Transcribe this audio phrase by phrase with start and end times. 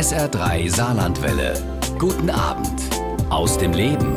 [0.00, 1.52] SR3 Saarlandwelle.
[1.98, 2.80] Guten Abend
[3.28, 4.16] aus dem Leben.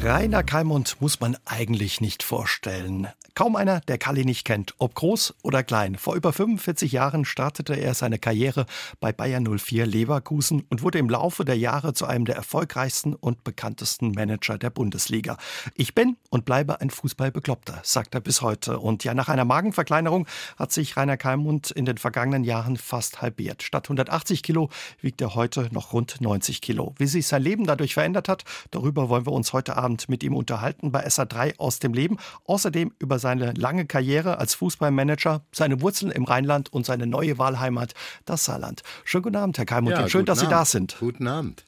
[0.00, 3.08] Rainer Kalmund muss man eigentlich nicht vorstellen.
[3.38, 5.94] Kaum einer, der Kalli nicht kennt, ob groß oder klein.
[5.94, 8.66] Vor über 45 Jahren startete er seine Karriere
[8.98, 13.44] bei Bayern 04 Leverkusen und wurde im Laufe der Jahre zu einem der erfolgreichsten und
[13.44, 15.36] bekanntesten Manager der Bundesliga.
[15.76, 18.80] Ich bin und bleibe ein Fußballbekloppter, sagt er bis heute.
[18.80, 23.62] Und ja, nach einer Magenverkleinerung hat sich Rainer Kalmund in den vergangenen Jahren fast halbiert.
[23.62, 24.68] Statt 180 Kilo
[25.00, 26.96] wiegt er heute noch rund 90 Kilo.
[26.98, 28.42] Wie sich sein Leben dadurch verändert hat,
[28.72, 32.16] darüber wollen wir uns heute Abend mit ihm unterhalten bei SA3 aus dem Leben.
[32.44, 37.94] Außerdem über seine lange Karriere als Fußballmanager, seine Wurzeln im Rheinland und seine neue Wahlheimat,
[38.24, 38.82] das Saarland.
[39.04, 39.96] Schönen guten Abend, Herr Kalmund.
[39.96, 40.50] Ja, schön, dass Abend.
[40.50, 40.96] Sie da sind.
[41.00, 41.64] Guten Abend.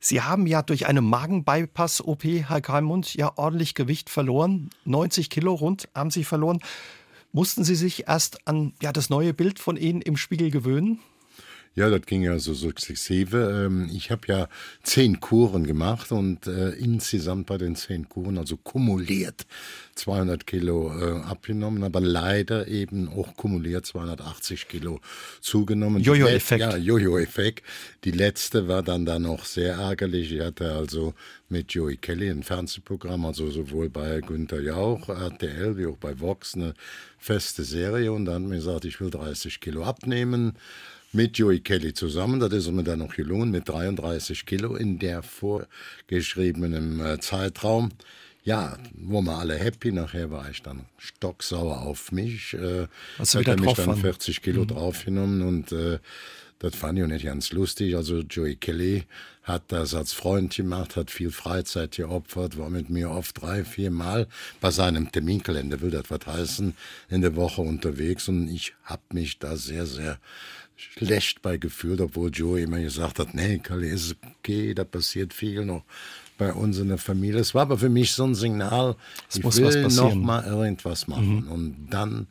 [0.00, 4.70] Sie haben ja durch eine Magenbypass-OP, Herr Kalmund, ja ordentlich Gewicht verloren.
[4.84, 6.60] 90 Kilo rund haben Sie verloren.
[7.32, 11.00] Mussten Sie sich erst an ja, das neue Bild von Ihnen im Spiegel gewöhnen?
[11.76, 13.66] Ja, das ging ja so sukzessive.
[13.66, 14.48] Ähm, ich habe ja
[14.82, 19.46] zehn Kuren gemacht und äh, insgesamt bei den zehn Kuren, also kumuliert,
[19.94, 25.00] 200 Kilo äh, abgenommen, aber leider eben auch kumuliert 280 Kilo
[25.42, 26.02] zugenommen.
[26.02, 26.62] Jojo-Effekt.
[26.62, 27.62] Ja, Jojo-Effekt.
[28.04, 30.32] Die letzte war dann da noch sehr ärgerlich.
[30.32, 31.12] Ich hatte also
[31.50, 36.54] mit Joey Kelly ein Fernsehprogramm, also sowohl bei Günther Jauch, RTL, wie auch bei Vox
[36.54, 36.72] eine
[37.18, 40.54] feste Serie und dann hat mir gesagt, ich will 30 Kilo abnehmen
[41.16, 42.38] mit Joey Kelly zusammen.
[42.38, 47.90] Das ist mir dann noch gelungen mit 33 Kilo in der vorgeschriebenen äh, Zeitraum.
[48.44, 49.90] Ja, wo wir alle happy.
[49.90, 52.54] Nachher war ich dann stocksauer auf mich.
[52.54, 52.86] Äh,
[53.18, 54.00] Hast du wieder mich dann waren?
[54.00, 54.68] 40 Kilo mhm.
[54.68, 55.98] draufgenommen und äh,
[56.58, 57.96] das fand ich auch nicht ganz lustig.
[57.96, 59.04] Also Joey Kelly
[59.42, 63.90] hat das als Freund gemacht, hat viel Freizeit geopfert, war mit mir oft drei, vier
[63.90, 64.26] Mal
[64.60, 66.74] bei seinem Terminkalender, will das was heißen,
[67.08, 68.28] in der Woche unterwegs.
[68.28, 70.18] Und ich habe mich da sehr, sehr
[70.76, 75.64] schlecht bei gefühlt, obwohl Joey immer gesagt hat, nee, Kelly, ist okay, da passiert viel
[75.64, 75.84] noch
[76.38, 77.40] bei uns in der Familie.
[77.40, 78.96] Es war aber für mich so ein Signal,
[79.28, 81.44] es ich muss will noch mal irgendwas machen.
[81.44, 81.50] Mhm.
[81.50, 82.26] Und dann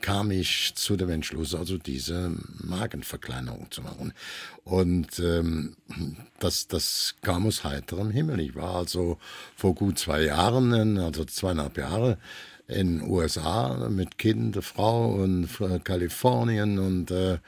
[0.00, 4.12] kam ich zu dem Entschluss, also diese Magenverkleinerung zu machen.
[4.64, 5.76] Und ähm,
[6.40, 8.40] das, das kam aus heiterem Himmel.
[8.40, 9.18] Ich war also
[9.54, 12.18] vor gut zwei Jahren, also zweieinhalb Jahre,
[12.68, 15.48] in den USA mit Kind, Frau und
[15.84, 17.38] Kalifornien und äh,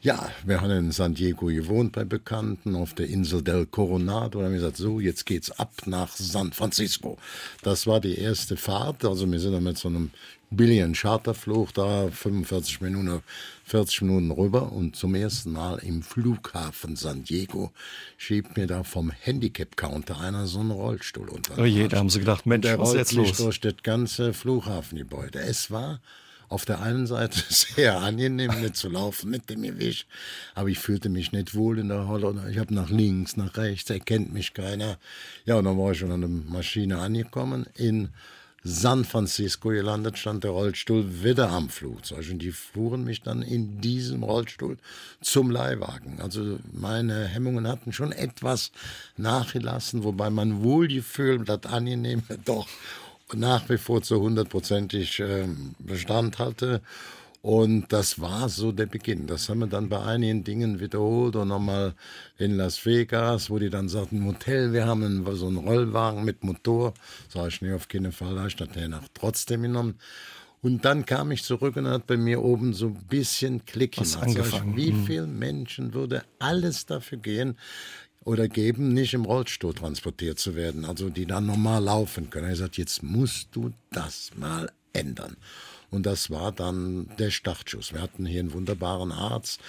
[0.00, 4.40] ja, wir haben in San Diego gewohnt bei Bekannten auf der Insel del Coronado.
[4.40, 7.18] Da haben gesagt, so, jetzt geht's ab nach San Francisco.
[7.62, 9.04] Das war die erste Fahrt.
[9.04, 10.10] Also wir sind dann mit so einem
[10.56, 13.22] billigen Charterflug da 45 Minuten,
[13.64, 17.72] 40 Minuten rüber und zum ersten Mal im Flughafen San Diego
[18.18, 21.58] schiebt mir da vom Handicap-Counter einer so einen Rollstuhl unter.
[21.58, 23.36] Oh je, da haben sie gedacht, Mensch, der was ist jetzt los?
[23.36, 25.40] durch das ganze Flughafengebäude.
[25.40, 26.00] Es war
[26.48, 30.06] auf der einen Seite sehr angenehm, nicht zu laufen mit dem Gewicht,
[30.54, 32.34] aber ich fühlte mich nicht wohl in der Halle.
[32.50, 34.98] Ich habe nach links, nach rechts, erkennt mich keiner.
[35.46, 38.10] Ja, und dann war ich schon an der Maschine angekommen in
[38.64, 43.80] San Francisco gelandet, stand der Rollstuhl wieder am Flugzeug und die fuhren mich dann in
[43.80, 44.78] diesem Rollstuhl
[45.20, 46.20] zum Leihwagen.
[46.20, 48.70] Also meine Hemmungen hatten schon etwas
[49.16, 52.68] nachgelassen, wobei mein Wohlgefühl, das Angenehme doch
[53.34, 55.48] nach wie vor zu hundertprozentig äh,
[55.78, 56.82] Bestand hatte.
[57.42, 59.26] Und das war so der Beginn.
[59.26, 61.94] Das haben wir dann bei einigen Dingen wiederholt und nochmal
[62.38, 66.44] in Las Vegas, wo die dann sagten, Motel, wir haben einen, so einen Rollwagen mit
[66.44, 66.94] Motor.
[67.28, 69.96] Sag ich, nee, auf keinen Fall, da ich das danach trotzdem genommen.
[70.60, 74.16] Und dann kam ich zurück und hat bei mir oben so ein bisschen Klick Was
[74.16, 74.76] angefangen.
[74.76, 75.04] wie Mhm.
[75.06, 77.56] viele Menschen würde alles dafür gehen,
[78.24, 82.48] oder geben, nicht im Rollstuhl transportiert zu werden, also die dann normal laufen können.
[82.48, 85.36] Er sagt, jetzt musst du das mal ändern.
[85.92, 87.92] Und das war dann der Startschuss.
[87.92, 89.60] Wir hatten hier einen wunderbaren Arzt,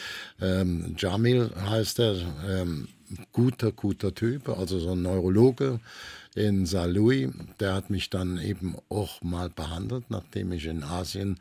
[0.41, 2.15] ähm, Jamil heißt er,
[2.49, 2.87] ähm,
[3.31, 5.79] guter, guter Typ, also so ein Neurologe
[6.35, 6.87] in St.
[6.87, 7.29] Louis.
[7.59, 11.39] Der hat mich dann eben auch mal behandelt, nachdem ich in Asien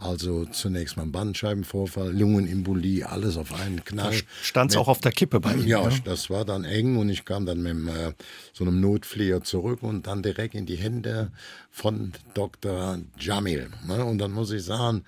[0.00, 4.20] also zunächst mal einen Bandscheibenvorfall, Lungenembolie, alles auf einen Knall.
[4.42, 5.68] Stand es auch auf der Kippe bei Ihnen?
[5.68, 6.00] Ja, ne?
[6.04, 8.12] das war dann eng und ich kam dann mit dem, äh,
[8.52, 11.30] so einem Notflieger zurück und dann direkt in die Hände
[11.70, 12.98] von Dr.
[13.18, 13.68] Jamil.
[13.86, 14.04] Ne?
[14.04, 15.04] Und dann muss ich sagen,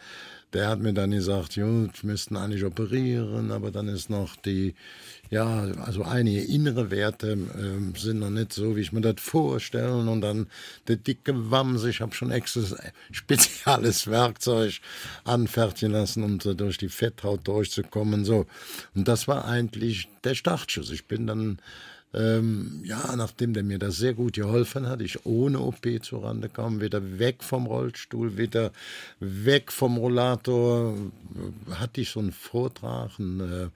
[0.53, 4.75] der hat mir dann gesagt, gut, müssten eigentlich operieren, aber dann ist noch die,
[5.31, 9.97] ja, also einige innere Werte ähm, sind noch nicht so, wie ich mir das vorstelle.
[9.97, 10.47] Und dann
[10.89, 12.63] der dicke Wams, ich habe schon extra
[13.11, 14.81] spezielles Werkzeug
[15.25, 18.27] anfertigen lassen, um so durch die Fetthaut durchzukommen.
[18.27, 18.47] So.
[18.95, 20.91] Und das war eigentlich der Startschuss.
[20.91, 21.59] Ich bin dann
[22.15, 26.81] ähm, ja, nachdem der mir das sehr gut geholfen hat, ich ohne OP zurande kam,
[26.81, 28.71] wieder weg vom Rollstuhl, wieder
[29.21, 33.69] weg vom Rollator, äh, hatte ich so einen Vortrag, einen äh,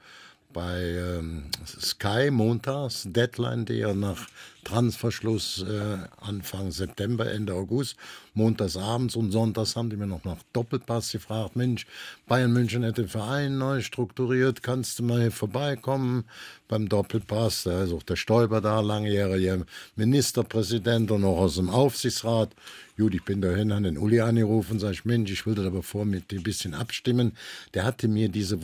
[0.56, 4.26] bei ähm, Sky montags, Deadline Day nach
[4.64, 7.96] Transverschluss äh, Anfang September, Ende August,
[8.32, 11.86] montags abends und sonntags haben die mir noch nach Doppelpass gefragt, Mensch,
[12.26, 16.24] Bayern München hätte den Verein neu strukturiert, kannst du mal hier vorbeikommen
[16.68, 22.54] beim Doppelpass, da ist auch der Stoiber da, langjähriger Ministerpräsident und auch aus dem Aufsichtsrat.
[22.96, 25.82] Gut, ich bin dahin an den Uli angerufen, sag ich, Mensch, ich will das aber
[25.82, 27.36] vor mit dir ein bisschen abstimmen.
[27.74, 28.62] Der hatte mir diese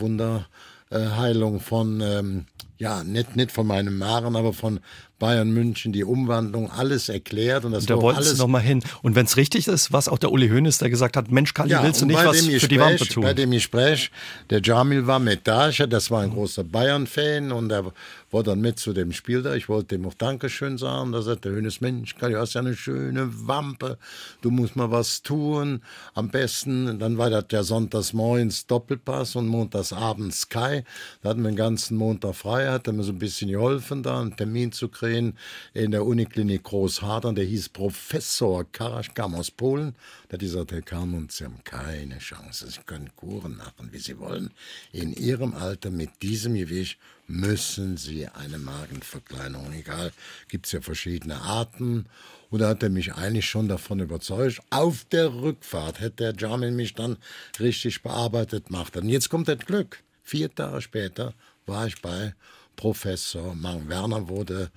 [0.89, 2.45] Wunderheilung von, ähm,
[2.77, 4.79] ja, nicht, nicht von meinem Maren, aber von
[5.23, 7.63] Bayern München, die Umwandlung, alles erklärt.
[7.63, 8.83] Und das und da wollten Sie nochmal hin.
[9.03, 11.71] Und wenn es richtig ist, was auch der Uli Hoeneß, der gesagt hat, Mensch, Kalli,
[11.71, 13.23] ja, willst du nicht was für Gespräch, die Wampe tun?
[13.23, 14.11] Bei dem Gespräch,
[14.49, 17.93] der Jamil war mit da, das war ein großer Bayern-Fan und er
[18.31, 19.53] war dann mit zu dem Spiel da.
[19.53, 21.13] Ich wollte ihm auch Dankeschön sagen.
[21.13, 23.97] Da sagt der Hönes, Mensch, Kalli, du hast ja eine schöne Wampe,
[24.41, 25.83] du musst mal was tun.
[26.15, 30.83] Am besten, dann war das der Sonntagsmorgens Doppelpass und montagsabends Sky.
[31.21, 34.19] Da hatten wir den ganzen Montag frei, hat er mir so ein bisschen geholfen, da
[34.19, 35.37] einen Termin zu kriegen gesehen
[35.73, 39.95] in der Uniklinik Großhadern, der hieß Professor Karasch, kam aus Polen.
[40.27, 42.69] Da hat gesagt, Herr Kamund, Sie haben keine Chance.
[42.69, 44.51] Sie können Kuren machen, wie Sie wollen.
[44.91, 49.73] In Ihrem Alter mit diesem Gewicht müssen Sie eine Magenverkleinerung.
[49.73, 50.11] Egal,
[50.47, 52.05] gibt es ja verschiedene Arten.
[52.49, 54.61] Und da hat er mich eigentlich schon davon überzeugt.
[54.69, 57.17] Auf der Rückfahrt hätte der Jamil mich dann
[57.59, 58.95] richtig bearbeitet gemacht.
[58.97, 60.03] Und jetzt kommt das Glück.
[60.21, 61.33] Vier Tage später
[61.65, 62.33] war ich bei
[62.75, 64.71] Professor Mang Werner wurde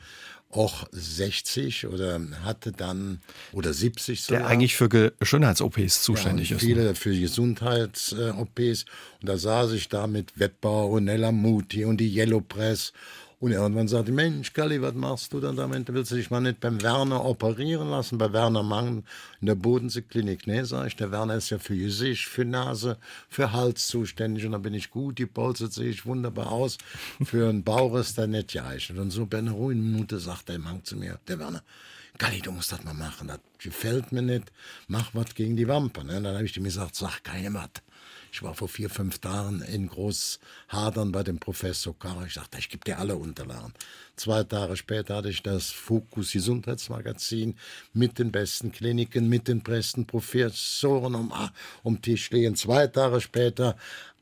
[0.51, 3.21] auch 60 oder hatte dann
[3.53, 4.41] oder 70 sogar.
[4.41, 6.63] Der eigentlich für Schönheits-OPs zuständig ja, ist.
[6.63, 8.85] Viele für Gesundheits-OPs.
[9.21, 12.93] Und da saß ich da mit Wettbau und Nella Muti und die Yellow Press
[13.39, 15.93] und irgendwann sagte Mensch, Galli, was machst du dann damit?
[15.93, 19.05] Willst du dich mal nicht beim Werner operieren lassen, bei Werner Mang
[19.43, 20.47] in der Bodenseeklinik?
[20.47, 22.97] Nee, sag ich, der Werner ist ja für Gesicht, für Nase,
[23.29, 26.79] für Hals zuständig und da bin ich gut, die polstert sich wunderbar aus.
[27.25, 28.99] Für einen Bauch ist der nicht geeignet.
[28.99, 31.63] Und so bei einer ruhigen Minute sagt der Mang zu mir, der Werner,
[32.17, 34.51] Galli, du musst das mal machen, das gefällt mir nicht,
[34.89, 36.03] mach was gegen die Wampe.
[36.05, 36.23] Ne?
[36.23, 37.69] Dann habe ich ihm gesagt, sag keine was.
[38.37, 42.27] Ich war vor vier, fünf Tagen in Großhadern bei dem Professor Karr.
[42.27, 43.73] Ich sagte, ich gebe dir alle Unterlagen.
[44.17, 47.55] Zwei Tage später hatte ich das Fokus Gesundheitsmagazin
[47.93, 51.33] mit den besten Kliniken, mit den besten Professoren um,
[51.83, 52.57] um Tisch liegen.
[52.57, 53.77] Zwei Tage später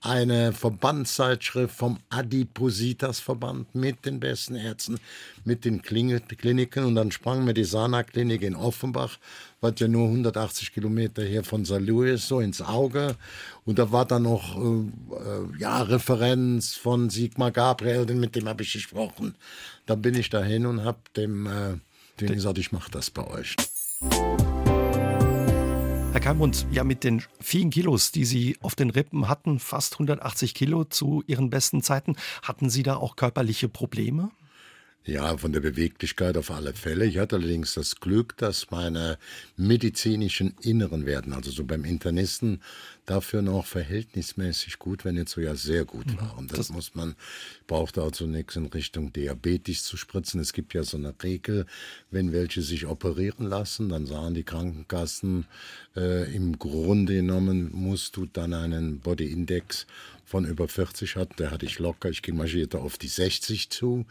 [0.04, 4.98] eine Verbandszeitschrift vom Adipositas-Verband mit den besten Ärzten,
[5.44, 6.84] mit den Kliniken.
[6.84, 9.16] Und dann sprang mir die Sana-Klinik in Offenbach,
[9.62, 11.80] was ja nur 180 Kilometer hier von St.
[11.80, 13.16] Louis, so ins Auge.
[13.64, 18.62] Und da war dann noch äh, äh ja, Referenz von Sigmar Gabriel, mit dem habe
[18.62, 19.34] ich gesprochen.
[19.86, 21.76] Da bin ich dahin und habe dem, äh,
[22.18, 23.54] dem gesagt, ich mache das bei euch.
[26.12, 30.54] Herr Kalmund, ja mit den vielen Kilos, die Sie auf den Rippen hatten, fast 180
[30.54, 34.30] Kilo zu Ihren besten Zeiten, hatten Sie da auch körperliche Probleme?
[35.06, 37.04] Ja, von der Beweglichkeit auf alle Fälle.
[37.04, 39.18] Ich hatte allerdings das Glück, dass meine
[39.54, 42.62] medizinischen inneren Werten, also so beim Internisten,
[43.04, 46.20] dafür noch verhältnismäßig gut, wenn nicht sogar sehr gut mhm.
[46.20, 46.48] waren.
[46.48, 47.16] Das, das muss man,
[47.66, 50.40] braucht also nichts in Richtung Diabetes zu spritzen.
[50.40, 51.66] Es gibt ja so eine Regel,
[52.10, 55.44] wenn welche sich operieren lassen, dann sagen die Krankenkassen,
[55.96, 59.86] äh, im Grunde genommen musst du dann einen Body Index
[60.24, 64.06] von über 40 hat, der hatte ich locker, ich marschierte auf die 60 zu.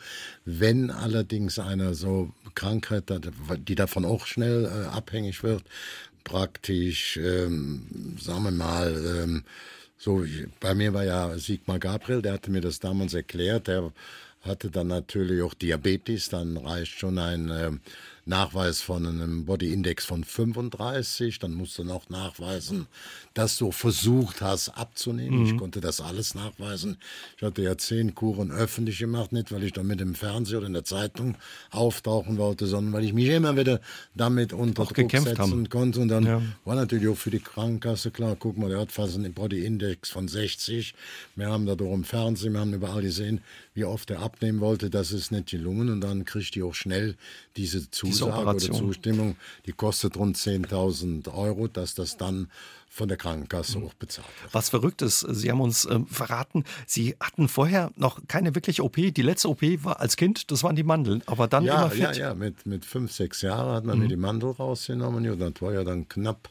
[0.45, 3.05] Wenn allerdings einer so Krankheit,
[3.67, 5.63] die davon auch schnell äh, abhängig wird,
[6.23, 9.43] praktisch, ähm, sagen wir mal, ähm,
[9.97, 10.25] so,
[10.59, 13.91] bei mir war ja Sigmar Gabriel, der hatte mir das damals erklärt, der
[14.41, 17.71] hatte dann natürlich auch Diabetes, dann reicht schon ein äh,
[18.25, 22.87] Nachweis von einem Body Index von 35, dann musst du noch nachweisen,
[23.33, 25.39] dass du versucht hast abzunehmen.
[25.39, 25.45] Mhm.
[25.45, 26.95] Ich konnte das alles nachweisen.
[27.35, 30.73] Ich hatte ja zehn Kuren öffentlich gemacht, nicht weil ich damit im Fernsehen oder in
[30.73, 31.35] der Zeitung
[31.71, 33.81] auftauchen wollte, sondern weil ich mich immer wieder
[34.15, 35.69] damit unter auch Druck setzen haben.
[35.69, 35.99] konnte.
[35.99, 36.41] Und dann ja.
[36.63, 40.09] war natürlich auch für die Krankenkasse klar, guck mal, der hat fast einen Body Index
[40.09, 40.93] von 60.
[41.35, 43.41] Wir haben da im Fernsehen, wir haben überall gesehen,
[43.73, 44.89] wie oft er abnehmen wollte.
[44.89, 45.89] Das ist nicht gelungen.
[45.89, 47.15] Und dann kriegt die auch schnell
[47.57, 49.35] diese Zusage diese oder Zustimmung.
[49.65, 52.49] Die kostet rund 10.000 Euro, dass das dann
[52.93, 54.53] von der Krankenkasse auch bezahlt wird.
[54.53, 58.95] Was verrückt ist, Sie haben uns äh, verraten, Sie hatten vorher noch keine wirkliche OP.
[58.95, 62.01] Die letzte OP war als Kind, das waren die Mandeln, aber dann ja, immer fit.
[62.01, 64.03] Ja, ja, mit, mit fünf, sechs Jahren hat man mhm.
[64.03, 65.25] mir die Mandel rausgenommen.
[65.25, 66.49] Ja, das war ja dann knapp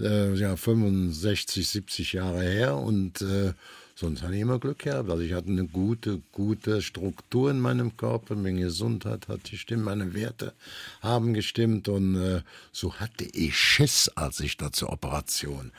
[0.00, 3.52] äh, ja, 65, 70 Jahre her und äh,
[3.98, 5.08] Sonst habe ich immer Glück gehabt.
[5.08, 10.12] Also ich hatte eine gute, gute Struktur in meinem Körper, meine Gesundheit hat gestimmt, meine
[10.12, 10.52] Werte
[11.00, 15.72] haben gestimmt und äh, so hatte ich Schiss, als ich da zur Operation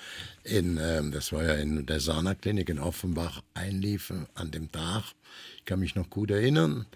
[0.44, 5.04] in, äh, das war ja in der Sana-Klinik in Offenbach, einlief an dem Tag.
[5.58, 6.88] Ich kann mich noch gut erinnern.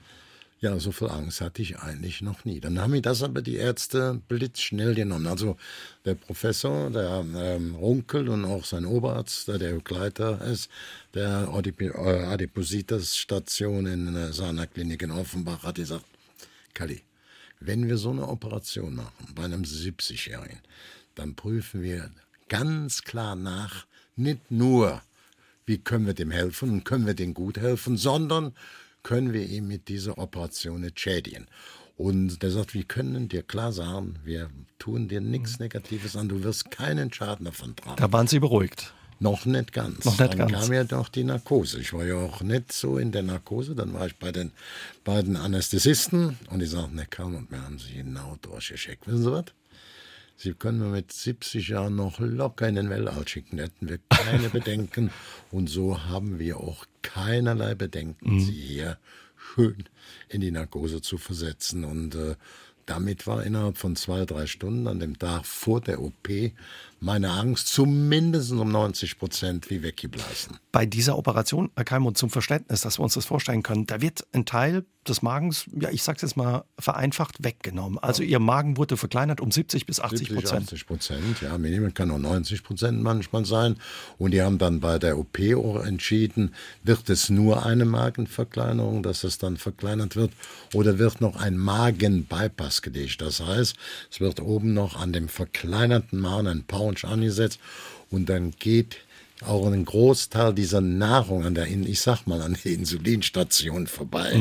[0.63, 2.59] Ja, so viel Angst hatte ich eigentlich noch nie.
[2.59, 5.25] Dann haben mir das aber die Ärzte blitzschnell genommen.
[5.25, 5.57] Also
[6.05, 10.69] der Professor, der ähm, Runkel und auch sein Oberarzt, der, der Begleiter ist,
[11.15, 16.05] der äh, Adipositas-Station in der Sana Klinik in Offenbach, hat gesagt,
[16.75, 17.01] Kali,
[17.59, 20.59] wenn wir so eine Operation machen bei einem 70-Jährigen,
[21.15, 22.11] dann prüfen wir
[22.49, 25.01] ganz klar nach, nicht nur,
[25.65, 28.53] wie können wir dem helfen und können wir dem gut helfen, sondern
[29.03, 31.47] können wir ihn mit dieser Operation nicht schädigen.
[31.97, 36.43] Und der sagt, wir können dir klar sagen, wir tun dir nichts Negatives an, du
[36.43, 37.97] wirst keinen Schaden davon tragen.
[37.97, 38.93] Da waren Sie beruhigt.
[39.19, 40.03] Noch nicht ganz.
[40.05, 40.51] Noch nicht dann ganz.
[40.51, 41.79] kam ja noch die Narkose.
[41.79, 43.75] Ich war ja auch nicht so in der Narkose.
[43.75, 44.51] Dann war ich bei den
[45.03, 49.05] beiden Anästhesisten und die sagten, ne, kaum und wir haben sie genau durchgeschickt.
[49.05, 49.45] Wissen Sie was?
[50.35, 53.57] Sie können mir mit 70 Jahren noch locker in den Weltall schicken.
[53.57, 55.11] Da hätten wir keine Bedenken.
[55.51, 58.97] Und so haben wir auch keinerlei Bedenken, sie hier
[59.35, 59.83] schön
[60.29, 61.83] in die Narkose zu versetzen.
[61.83, 62.35] Und äh,
[62.85, 66.27] damit war innerhalb von zwei, drei Stunden an dem Tag vor der OP
[67.01, 70.57] meine Angst zumindest um 90 Prozent wie weggeblasen.
[70.71, 74.25] Bei dieser Operation, Herr Keimund, zum Verständnis, dass wir uns das vorstellen können, da wird
[74.33, 77.97] ein Teil des Magens, ja, ich sag's jetzt mal vereinfacht, weggenommen.
[77.97, 80.63] Also Ihr Magen wurde verkleinert um 70 bis 80 70, Prozent.
[80.63, 83.77] 80 Prozent, ja, Minimum kann auch 90 Prozent manchmal sein.
[84.19, 86.53] Und die haben dann bei der OP auch entschieden,
[86.83, 90.31] wird es nur eine Magenverkleinerung, dass es dann verkleinert wird,
[90.75, 93.21] oder wird noch ein Magenbypass gelegt.
[93.21, 93.75] Das heißt,
[94.11, 97.59] es wird oben noch an dem verkleinerten Magen ein Pouch angesetzt
[98.09, 98.97] und dann geht
[99.45, 104.33] auch ein Großteil dieser Nahrung an der, ich sag mal, an der Insulinstation vorbei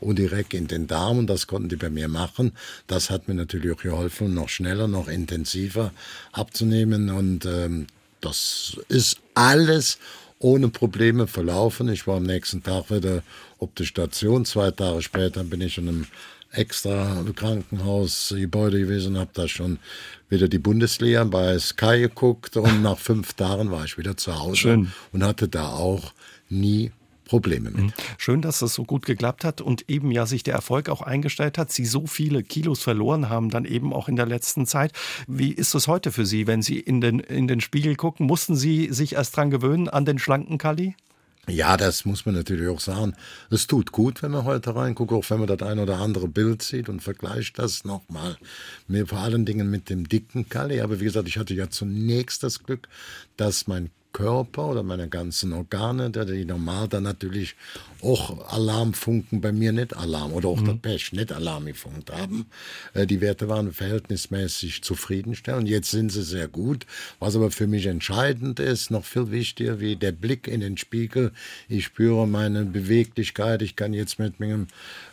[0.00, 1.18] und direkt in den Darm.
[1.18, 2.52] Und das konnten die bei mir machen.
[2.86, 5.92] Das hat mir natürlich auch geholfen, noch schneller, noch intensiver
[6.32, 7.10] abzunehmen.
[7.10, 7.86] Und ähm,
[8.22, 9.98] das ist alles
[10.38, 11.88] ohne Probleme verlaufen.
[11.88, 13.22] Ich war am nächsten Tag wieder
[13.58, 14.46] auf der Station.
[14.46, 16.06] Zwei Tage später bin ich in einem
[16.56, 19.78] extra Krankenhausgebäude gewesen, habe da schon
[20.28, 24.56] wieder die Bundesliga bei Sky geguckt und nach fünf Tagen war ich wieder zu Hause
[24.56, 24.92] Schön.
[25.12, 26.12] und hatte da auch
[26.48, 26.92] nie
[27.26, 27.92] Probleme mit.
[28.18, 31.58] Schön, dass das so gut geklappt hat und eben ja sich der Erfolg auch eingestellt
[31.58, 31.72] hat.
[31.72, 34.92] Sie so viele Kilos verloren haben, dann eben auch in der letzten Zeit.
[35.26, 38.26] Wie ist es heute für Sie, wenn Sie in den, in den Spiegel gucken?
[38.26, 40.94] Mussten Sie sich erst dran gewöhnen an den schlanken Kali?
[41.48, 43.14] Ja, das muss man natürlich auch sagen.
[43.50, 46.62] Es tut gut, wenn man heute reinguckt, auch wenn man das ein oder andere Bild
[46.62, 48.36] sieht und vergleicht das nochmal.
[48.88, 50.82] Mir vor allen Dingen mit dem dicken Kalle.
[50.82, 52.88] Aber wie gesagt, ich hatte ja zunächst das Glück,
[53.36, 57.54] dass mein Körper oder meine ganzen Organe, die normal dann natürlich
[58.06, 62.46] auch Alarmfunken bei mir nicht Alarm oder auch der Pech nicht Alarm gefunkt haben.
[62.94, 65.68] Äh, Die Werte waren verhältnismäßig zufriedenstellend.
[65.68, 66.86] Jetzt sind sie sehr gut.
[67.18, 71.32] Was aber für mich entscheidend ist, noch viel wichtiger wie der Blick in den Spiegel.
[71.68, 73.62] Ich spüre meine Beweglichkeit.
[73.62, 74.68] Ich kann jetzt mit meinem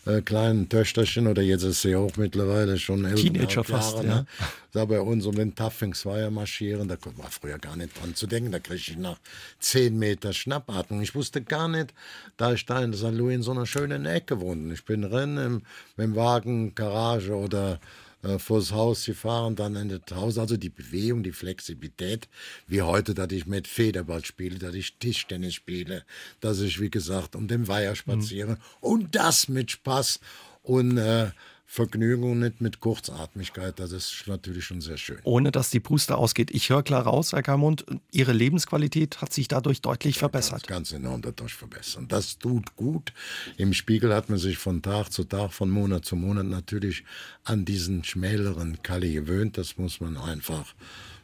[0.05, 4.15] äh, kleinen Töchterchen oder jetzt ist sie auch mittlerweile schon elf Teenager fast, Jahre, ja.
[4.15, 4.27] ne?
[4.73, 8.51] da bei uns um den Taffing-Zweier marschieren, da war früher gar nicht dran zu denken,
[8.51, 9.19] da kriege ich nach
[9.59, 11.01] zehn Meter Schnappatmung.
[11.01, 11.93] Ich wusste gar nicht,
[12.37, 13.11] da ich da in St.
[13.11, 14.73] Louis in so einer schönen Ecke wohne.
[14.73, 15.53] Ich bin drin im,
[15.97, 17.79] mit dem Wagen, Garage oder
[18.23, 20.37] äh, vors Haus gefahren, dann in das Haus.
[20.37, 22.29] Also die Bewegung, die Flexibilität,
[22.67, 26.03] wie heute, dass ich mit Federball spiele, dass ich Tischtennis spiele,
[26.39, 30.19] dass ich, wie gesagt, um den Weiher spaziere und das mit Spaß
[30.61, 31.31] und äh,
[31.73, 33.79] Vergnügung, nicht mit Kurzatmigkeit.
[33.79, 35.17] Das ist natürlich schon sehr schön.
[35.23, 36.51] Ohne dass die Puste ausgeht.
[36.51, 40.67] Ich höre klar raus, Herr Kamund, Ihre Lebensqualität hat sich dadurch deutlich verbessert.
[40.67, 42.07] Ganz enorm dadurch verbessern.
[42.07, 43.11] Das tut gut.
[43.57, 47.05] Im Spiegel hat man sich von Tag zu Tag, von Monat zu Monat natürlich
[47.43, 49.57] an diesen schmäleren Kali gewöhnt.
[49.57, 50.75] Das muss man einfach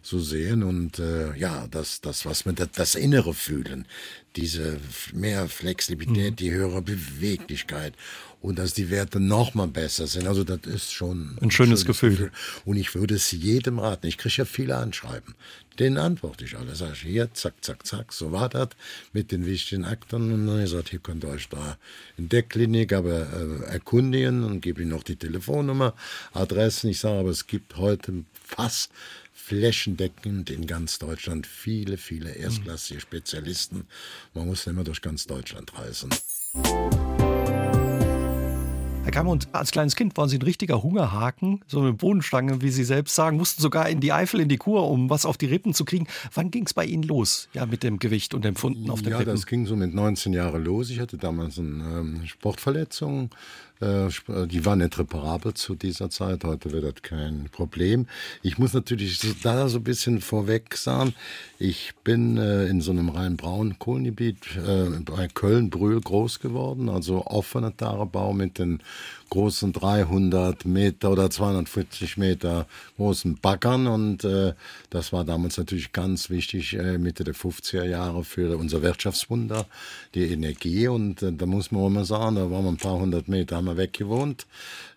[0.01, 0.63] so sehen.
[0.63, 3.86] Und äh, ja, das, das, was man das, das Innere fühlen,
[4.36, 4.79] diese
[5.13, 7.94] mehr Flexibilität, die höhere Beweglichkeit
[8.41, 10.27] und dass die Werte noch mal besser sind.
[10.27, 12.31] Also das ist schon Ein schönes Gefühl.
[12.65, 14.08] Und ich würde es jedem raten.
[14.08, 15.36] Ich kriege ja viele Anschreiben.
[15.77, 16.75] Den antworte ich alle.
[16.75, 18.69] Sag ich, hier, zack, zack, zack, so war das
[19.13, 20.31] mit den wichtigen Akten.
[20.31, 21.77] Und dann gesagt, hier könnt ihr euch da
[22.17, 25.93] in der Klinik aber äh, erkundigen und gebe Ihnen noch die Telefonnummer,
[26.34, 26.89] Adressen.
[26.89, 28.91] Ich sage aber, es gibt heute fast
[29.34, 33.88] flächendeckend in ganz Deutschland viele, viele erstklassige Spezialisten.
[34.34, 36.10] Man muss immer durch ganz Deutschland reisen.
[39.10, 42.84] Herr Kammerund, als kleines Kind waren Sie ein richtiger Hungerhaken, so eine Bohnenstange, wie Sie
[42.84, 45.74] selbst sagen, mussten sogar in die Eifel, in die Kur, um was auf die Rippen
[45.74, 46.06] zu kriegen.
[46.36, 49.10] Wann ging es bei Ihnen los, ja, mit dem Gewicht und dem Funden auf den
[49.10, 49.30] ja, Rippen?
[49.30, 50.92] Ja, das ging so mit 19 Jahren los.
[50.92, 51.68] Ich hatte damals eine
[52.01, 53.32] ähm, Sportverletzung.
[53.82, 54.10] Äh,
[54.48, 56.44] die war nicht reparabel zu dieser Zeit.
[56.44, 58.08] Heute wird das kein Problem.
[58.42, 61.14] Ich muss natürlich da so ein bisschen vorweg sagen,
[61.58, 67.26] ich bin äh, in so einem rein braunen Kohlengebiet äh, bei Köln-Brühl groß geworden, also
[67.26, 68.82] offener Tagebau mit den
[69.30, 72.66] großen 300 Meter oder 240 Meter
[72.98, 74.54] großen Baggern und äh,
[74.90, 79.66] das war damals natürlich ganz wichtig, äh, Mitte der 50er Jahre für unser Wirtschaftswunder,
[80.16, 83.00] die Energie und äh, da muss man auch mal sagen, da waren wir ein paar
[83.00, 84.46] hundert Meter, haben wir weggewohnt.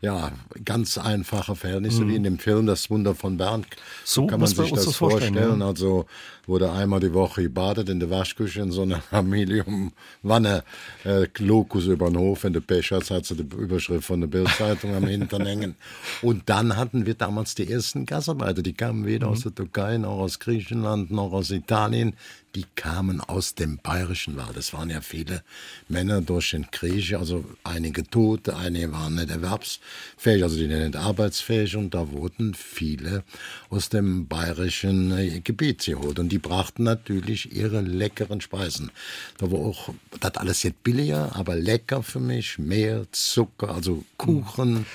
[0.00, 0.33] Ja,
[0.64, 2.09] ganz einfache Verhältnisse, mhm.
[2.09, 3.64] wie in dem Film Das Wunder von Bern.
[4.05, 5.35] So kann man sich das, vorstellen.
[5.35, 5.67] vorstellen ja.
[5.67, 6.07] Also
[6.46, 10.64] wurde einmal die Woche gebadet in der Waschküche in so einer Familienwanne,
[11.04, 14.28] äh, Lokus über den Hof, wenn der Pech hat, hat sie die Überschrift von der
[14.28, 15.76] Bildzeitung am Hintern hängen.
[16.20, 19.32] Und dann hatten wir damals die ersten Gasarbeiter, die kamen weder mhm.
[19.32, 22.14] aus der Türkei, noch aus Griechenland, noch aus Italien
[22.54, 24.56] die kamen aus dem bayerischen Wald.
[24.56, 25.42] Es waren ja viele
[25.88, 31.76] Männer durch den Krieg, also einige tot, einige waren nicht erwerbsfähig, also die nicht arbeitsfähig
[31.76, 33.25] und da wurden viele
[33.70, 38.91] aus dem bayerischen äh, Gebiet geholt und die brachten natürlich ihre leckeren Speisen.
[39.37, 44.87] Da war auch, das alles jetzt billiger, aber lecker für mich, mehr Zucker, also Kuchen.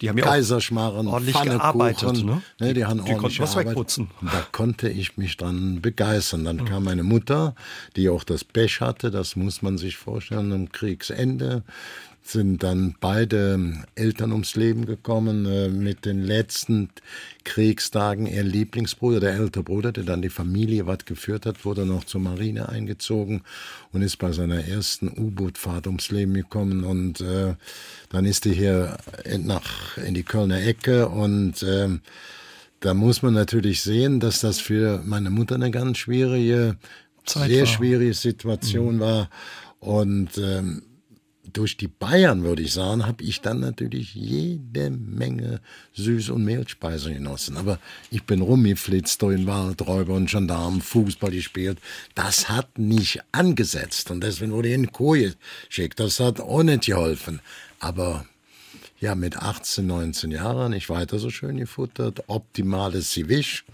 [0.00, 2.42] Die haben ja Kaiserschmarren, ordentlich gearbeitet, ne?
[2.58, 2.74] ne?
[2.74, 4.10] Die haben die ordentlich was wegputzen.
[4.20, 6.44] Da konnte ich mich dran begeistern.
[6.44, 6.64] Dann mhm.
[6.64, 7.54] kam meine Mutter,
[7.94, 11.62] die auch das Pech hatte, das muss man sich vorstellen, am Kriegsende
[12.32, 15.46] sind dann beide Eltern ums Leben gekommen.
[15.46, 16.90] Äh, mit den letzten
[17.44, 22.04] Kriegstagen ihr Lieblingsbruder, der ältere Bruder, der dann die Familie was geführt hat, wurde noch
[22.04, 23.42] zur Marine eingezogen
[23.92, 26.84] und ist bei seiner ersten U-Boot-Fahrt ums Leben gekommen.
[26.84, 27.54] Und äh,
[28.10, 28.96] dann ist er hier
[29.38, 31.88] nach in die Kölner Ecke und äh,
[32.80, 36.76] da muss man natürlich sehen, dass das für meine Mutter eine ganz schwierige,
[37.26, 37.66] Zeit sehr war.
[37.66, 39.00] schwierige Situation mhm.
[39.00, 39.30] war.
[39.80, 40.82] Und ähm,
[41.52, 45.60] durch die Bayern, würde ich sagen, habe ich dann natürlich jede Menge
[45.96, 47.56] Süß- und Mehlspeisen genossen.
[47.56, 47.78] Aber
[48.10, 51.78] ich bin rumgeflitzt durch den Wald, Räuber und Gendarmen, Fußball gespielt.
[52.14, 54.10] Das hat nicht angesetzt.
[54.10, 55.34] Und deswegen wurde ich in Koje
[55.68, 56.00] geschickt.
[56.00, 57.40] Das hat auch nicht geholfen.
[57.78, 58.24] Aber
[59.00, 62.24] ja, mit 18, 19 Jahren nicht weiter so schön gefuttert.
[62.28, 63.64] Optimales Sivisch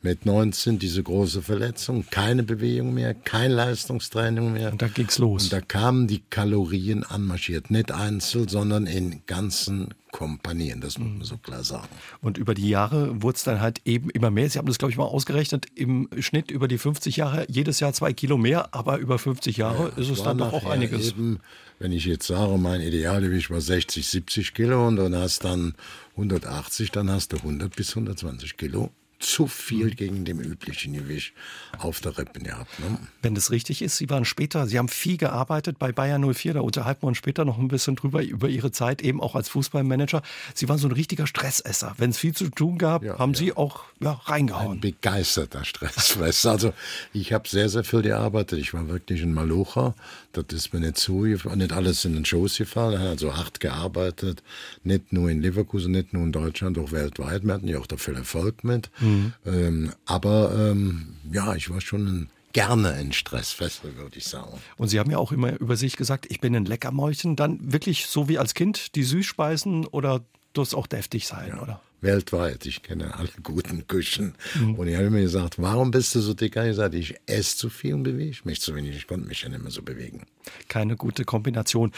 [0.00, 4.70] mit 19 diese große Verletzung, keine Bewegung mehr, kein Leistungstraining mehr.
[4.70, 5.44] Und da ging's los.
[5.44, 11.24] Und da kamen die Kalorien anmarschiert, nicht einzeln, sondern in ganzen Kompanien, das muss man
[11.24, 11.88] so klar sagen.
[12.20, 14.48] Und über die Jahre wurde es dann halt eben immer mehr.
[14.48, 17.92] Sie haben das, glaube ich, mal ausgerechnet, im Schnitt über die 50 Jahre, jedes Jahr
[17.92, 21.08] zwei Kilo mehr, aber über 50 Jahre ja, ist es dann doch auch einiges.
[21.08, 21.40] Eben,
[21.78, 25.74] wenn ich jetzt sage, mein Idealgewicht war 60, 70 Kilo und dann hast dann
[26.12, 31.32] 180, dann hast du 100 bis 120 Kilo zu viel gegen dem üblichen Gewicht
[31.78, 32.78] auf der Rippen gehabt.
[32.78, 32.98] Ne?
[33.20, 36.60] Wenn das richtig ist, Sie waren später, Sie haben viel gearbeitet bei Bayern 04, da
[36.60, 40.22] unterhalten wir uns später noch ein bisschen drüber, über Ihre Zeit eben auch als Fußballmanager.
[40.54, 41.94] Sie waren so ein richtiger Stressesser.
[41.98, 43.38] Wenn es viel zu tun gab, ja, haben ja.
[43.38, 44.78] Sie auch ja, reingehauen.
[44.78, 46.52] Ein begeisterter Stressfresser.
[46.52, 46.72] Also
[47.12, 48.60] ich habe sehr, sehr viel gearbeitet.
[48.60, 49.94] Ich war wirklich ein Malocher.
[50.32, 53.00] Das ist mir nicht so, nicht alles in den Schoß gefallen.
[53.00, 54.44] Also hart gearbeitet.
[54.84, 57.44] Nicht nur in Leverkusen, nicht nur in Deutschland, auch weltweit.
[57.44, 58.90] Wir hatten ja auch dafür Erfolg mit.
[59.00, 59.07] Mhm.
[59.08, 59.32] Mhm.
[59.46, 64.58] Ähm, aber ähm, ja, ich war schon ein gerne ein Stressfessel, würde ich sagen.
[64.76, 67.36] Und Sie haben ja auch immer über sich gesagt, ich bin ein Leckermäulchen.
[67.36, 71.62] Dann wirklich so wie als Kind die Süßspeisen oder das auch deftig sein, ja.
[71.62, 71.82] oder?
[72.00, 72.64] Weltweit.
[72.66, 74.34] Ich kenne alle guten Küchen.
[74.54, 74.76] Mhm.
[74.76, 76.56] Und ich habe mir gesagt, warum bist du so dick?
[76.56, 78.96] Ich gesagt, ich esse zu viel und bewege mich zu wenig.
[78.96, 80.24] Ich konnte mich ja nicht mehr so bewegen.
[80.68, 81.92] Keine gute Kombination.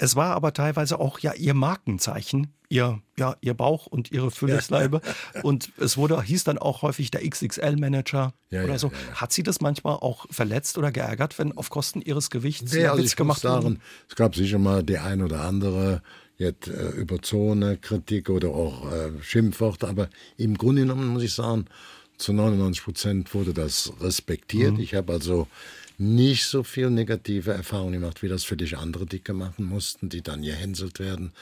[0.00, 5.02] Es war aber teilweise auch ja ihr Markenzeichen, ihr, ja, ihr Bauch und ihre Füllesleibe.
[5.34, 5.42] Ja.
[5.42, 8.90] Und es wurde, hieß dann auch häufig der XXL-Manager ja, oder so.
[9.14, 13.02] Hat sie das manchmal auch verletzt oder geärgert, wenn auf Kosten ihres Gewichts nee, also
[13.02, 13.76] Witz gemacht wurde?
[14.08, 16.00] Es gab sicher mal die ein oder andere
[16.38, 20.08] jetzt äh, überzogene Kritik oder auch äh, Schimpfworte, aber
[20.38, 21.66] im Grunde genommen muss ich sagen,
[22.16, 24.74] zu 99 Prozent wurde das respektiert.
[24.74, 24.80] Mhm.
[24.80, 25.46] Ich habe also
[26.00, 30.22] nicht so viel negative Erfahrungen gemacht, wie das für dich andere Dicke machen mussten, die
[30.22, 31.32] dann gehänselt werden.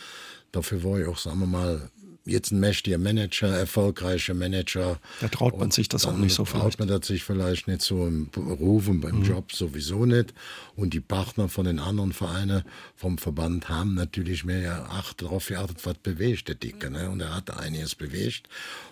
[0.50, 1.90] Dafür war ich auch, sagen wir mal,
[2.28, 4.98] jetzt ein mächtiger Manager, erfolgreicher Manager.
[5.20, 6.78] Da traut man sich das auch nicht so traut vielleicht.
[6.78, 9.24] man das sich vielleicht nicht so im Beruf und beim mhm.
[9.24, 10.34] Job sowieso nicht.
[10.76, 12.62] Und die Partner von den anderen Vereinen
[12.94, 16.90] vom Verband haben natürlich mehr Acht darauf geachtet, was bewegt der Dicke.
[16.90, 17.10] Ne?
[17.10, 18.48] Und er hat einiges bewegt.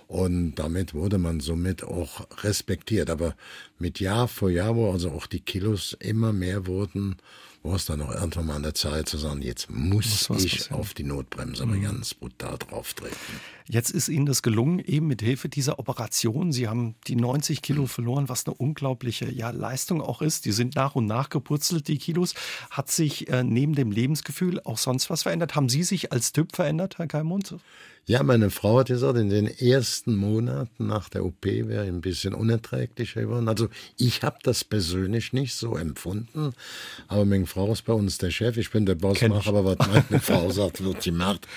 [0.08, 3.10] Und damit wurde man somit auch respektiert.
[3.10, 3.34] Aber
[3.78, 7.16] mit Jahr vor Jahr, wo also auch die Kilos immer mehr wurden,
[7.66, 10.58] war es dann noch irgendwann mal an der Zeit zu sagen, jetzt muss, muss ich
[10.58, 10.80] passieren.
[10.80, 11.82] auf die Notbremse aber mhm.
[11.82, 13.14] ganz brutal drauf treten.
[13.68, 16.52] Jetzt ist Ihnen das gelungen, eben mit Hilfe dieser Operation.
[16.52, 17.88] Sie haben die 90 Kilo mhm.
[17.88, 20.44] verloren, was eine unglaubliche ja, Leistung auch ist.
[20.44, 22.34] Die sind nach und nach gepurzelt, die Kilos.
[22.70, 25.56] Hat sich äh, neben dem Lebensgefühl auch sonst was verändert?
[25.56, 27.56] Haben Sie sich als Typ verändert, Herr Keimund?
[28.08, 32.02] Ja, meine Frau hat gesagt, in den ersten Monaten nach der OP wäre ich ein
[32.02, 33.48] bisschen unerträglicher geworden.
[33.48, 36.52] Also ich habe das persönlich nicht so empfunden,
[37.08, 38.58] aber meine Frau ist bei uns der Chef.
[38.58, 41.48] Ich bin der Boss, mache aber was meine Frau sagt, wird sie macht.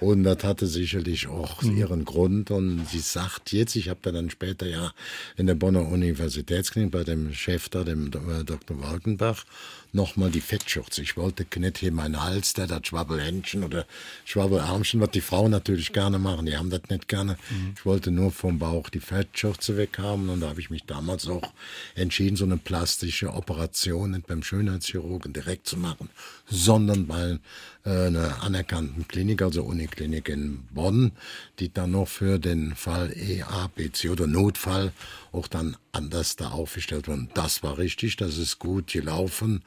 [0.00, 1.76] Und das hatte sicherlich auch mhm.
[1.76, 2.50] ihren Grund.
[2.50, 4.92] Und sie sagt jetzt, ich habe da dann später ja
[5.36, 8.80] in der Bonner Universitätsklinik bei dem Chef da, dem Dr.
[8.80, 9.44] Walkenbach,
[9.92, 11.02] nochmal die Fettschürze.
[11.02, 13.86] Ich wollte nicht hier meinen Hals, der das Schwabbelhändchen oder
[14.24, 17.38] Schwabbelarmchen, was die Frauen natürlich gerne machen, die haben das nicht gerne.
[17.50, 17.74] Mhm.
[17.76, 21.52] Ich wollte nur vom Bauch die Fettschürze weghaben und da habe ich mich damals auch
[21.94, 26.10] entschieden, so eine plastische Operation beim Schönheitschirurgen direkt zu machen,
[26.50, 27.38] sondern bei
[27.84, 31.12] äh, einer anerkannten Klinik, also Uniklinik in Bonn,
[31.58, 34.92] die dann noch für den Fall EABC oder Notfall
[35.32, 37.30] auch dann anders da aufgestellt wurden.
[37.34, 39.62] Das war richtig, das ist gut gelaufen.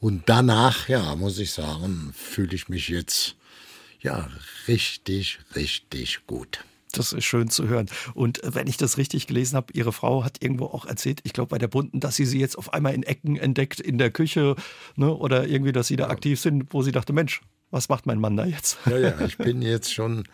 [0.00, 3.36] Und danach, ja, muss ich sagen, fühle ich mich jetzt
[4.00, 4.28] ja
[4.66, 6.64] richtig, richtig gut.
[6.92, 7.86] Das ist schön zu hören.
[8.14, 11.48] Und wenn ich das richtig gelesen habe, Ihre Frau hat irgendwo auch erzählt, ich glaube
[11.50, 14.56] bei der Bunten, dass sie sie jetzt auf einmal in Ecken entdeckt, in der Küche
[14.96, 16.10] ne, oder irgendwie, dass sie da ja.
[16.10, 17.40] aktiv sind, wo sie dachte, Mensch,
[17.72, 18.76] was macht mein Mann da jetzt?
[18.84, 20.24] Ja, ja, ich bin jetzt schon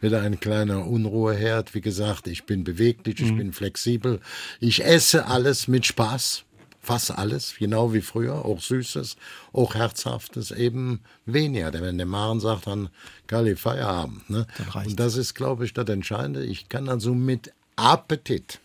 [0.00, 1.74] wieder ein kleiner Unruheherd.
[1.74, 3.38] Wie gesagt, ich bin beweglich, ich mhm.
[3.38, 4.20] bin flexibel.
[4.60, 6.44] Ich esse alles mit Spaß.
[6.84, 9.16] Fast alles, genau wie früher, auch Süßes,
[9.54, 11.70] auch Herzhaftes, eben weniger.
[11.70, 12.90] Denn wenn der Maren sagt, dann
[13.26, 14.28] Kali, Feierabend.
[14.28, 14.46] Ne?
[14.74, 16.44] Und das ist, glaube ich, das Entscheidende.
[16.44, 18.60] Ich kann also mit Appetit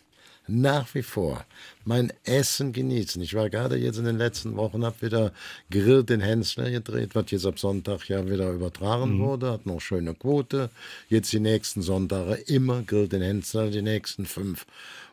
[0.50, 1.44] nach wie vor
[1.84, 3.22] mein Essen genießen.
[3.22, 5.32] Ich war gerade jetzt in den letzten Wochen, habe wieder
[5.70, 9.20] Grill den Hensler gedreht, was jetzt ab Sonntag ja wieder übertragen mhm.
[9.20, 10.70] wurde, hat noch schöne Quote.
[11.08, 14.66] Jetzt die nächsten Sonntage immer Grill den Hensler, die nächsten fünf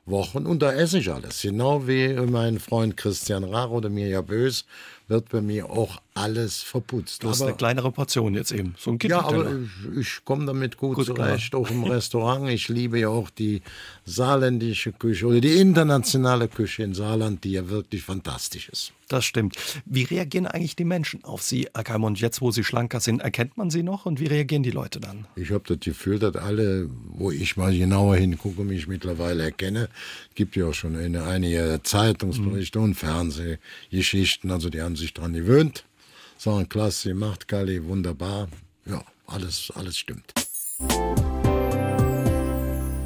[0.07, 0.45] Wochen.
[0.45, 1.41] Und da esse ich alles.
[1.41, 4.65] Genau wie mein Freund Christian Raro oder Mirja Bös
[5.07, 7.23] wird bei mir auch alles verputzt.
[7.23, 9.51] Du hast aber, eine kleinere Portion jetzt eben, so ein Ja, aber
[9.93, 12.49] ich, ich komme damit gut, gut zurecht, auch im Restaurant.
[12.49, 13.61] Ich liebe ja auch die
[14.05, 18.93] saarländische Küche oder die internationale Küche in Saarland, die ja wirklich fantastisch ist.
[19.07, 19.55] Das stimmt.
[19.85, 22.19] Wie reagieren eigentlich die Menschen auf Sie, Herr Keimund?
[22.19, 25.27] Jetzt, wo Sie schlanker sind, erkennt man Sie noch und wie reagieren die Leute dann?
[25.35, 29.87] Ich habe das Gefühl, dass alle, wo ich mal genauer hingucke, mich mittlerweile erkenne.
[30.29, 32.85] Es gibt ja auch schon eine, einige Zeitungsberichte mhm.
[32.85, 35.85] und Fernsehgeschichten, also die haben sich daran gewöhnt
[36.37, 38.47] sagen, klasse, macht Kali, wunderbar.
[38.85, 40.33] Ja, alles, alles stimmt.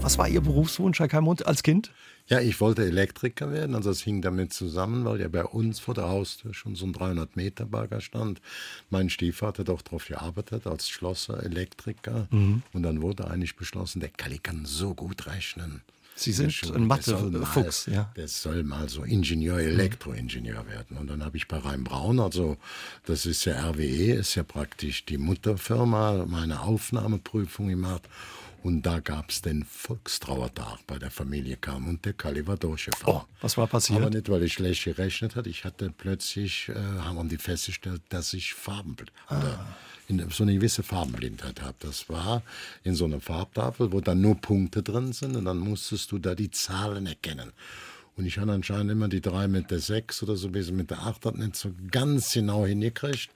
[0.02, 1.92] Was war Ihr Berufswunsch, Herr Keimund, als Kind?
[2.28, 5.94] Ja, ich wollte Elektriker werden, also es hing damit zusammen, weil ja bei uns vor
[5.94, 8.42] der Haustür schon so ein 300 Meter Bagger stand.
[8.90, 12.28] Mein Stiefvater hat auch darauf gearbeitet als Schlosser, Elektriker.
[12.32, 12.64] Mhm.
[12.74, 15.82] Und dann wurde eigentlich beschlossen, der Kali kann so gut rechnen.
[16.22, 18.12] Sie sind ein Mathe-Fuchs, ja.
[18.16, 20.98] Der soll mal so Ingenieur, Elektroingenieur werden.
[20.98, 22.58] Und dann habe ich bei Rhein-Braun, also
[23.06, 28.08] das ist ja RWE, ist ja praktisch die Mutterfirma, meine Aufnahmeprüfung gemacht.
[28.64, 33.24] Und da gab es den Volkstrauertag bei der Familie kam und der Kali war durchgefahren.
[33.24, 34.00] Oh, was war passiert?
[34.00, 35.50] Aber nicht, weil ich schlecht gerechnet hatte.
[35.50, 38.96] Ich hatte plötzlich, äh, haben die festgestellt, dass ich Farben
[39.30, 39.66] ah
[40.20, 41.76] in so eine gewisse Farbenblindheit habe.
[41.80, 42.44] Das war
[42.84, 46.36] in so einer Farbtafel, wo dann nur Punkte drin sind und dann musstest du da
[46.36, 47.52] die Zahlen erkennen.
[48.22, 51.00] Und ich habe anscheinend immer die drei mit der sechs oder so bis mit der
[51.00, 53.32] acht hat nicht so ganz genau hingekriegt.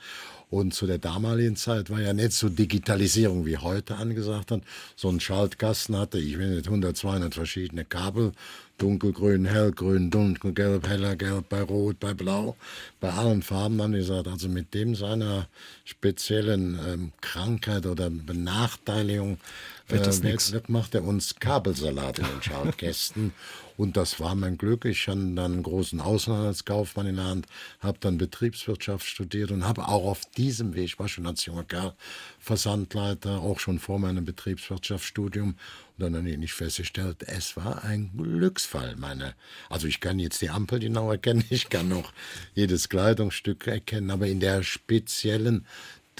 [0.51, 4.61] Und zu der damaligen Zeit war ja nicht so Digitalisierung wie heute angesagt hat.
[4.95, 8.31] So ein Schaltkasten hatte, ich will nicht 100, 200 verschiedene Kabel
[8.77, 12.55] dunkelgrün, hellgrün, dunkelgelb, heller gelb, bei rot, bei blau,
[12.99, 15.47] bei allen Farben haben die gesagt, also mit dem seiner
[15.83, 19.39] speziellen ähm, Krankheit oder Benachteiligung
[19.87, 23.33] wird, das äh, wird, wird, macht er uns Kabelsalat in den Schaltkästen.
[23.77, 24.85] Und das war mein Glück.
[24.85, 27.47] Ich hatte dann einen großen Außenhandelskaufmann in der Hand,
[27.79, 31.63] habe dann Betriebswirtschaft studiert und habe auch auf diesem Weg, ich war schon als junger
[31.63, 31.93] Kerl
[32.39, 35.55] Versandleiter, auch schon vor meinem Betriebswirtschaftsstudium
[35.97, 38.95] und dann habe ich festgestellt, es war ein Glücksfall.
[38.97, 39.33] Meine,
[39.69, 42.11] also ich kann jetzt die Ampel genau erkennen, ich kann noch
[42.53, 45.65] jedes Kleidungsstück erkennen, aber in der speziellen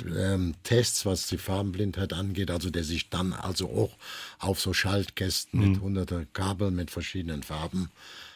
[0.04, 3.98] ähm, Tests, was die Farbenblindheit angeht, also der sich dann also auch
[4.40, 5.70] auf so Schaltkästen mhm.
[5.72, 7.90] mit hunderter Kabel mit verschiedenen Farben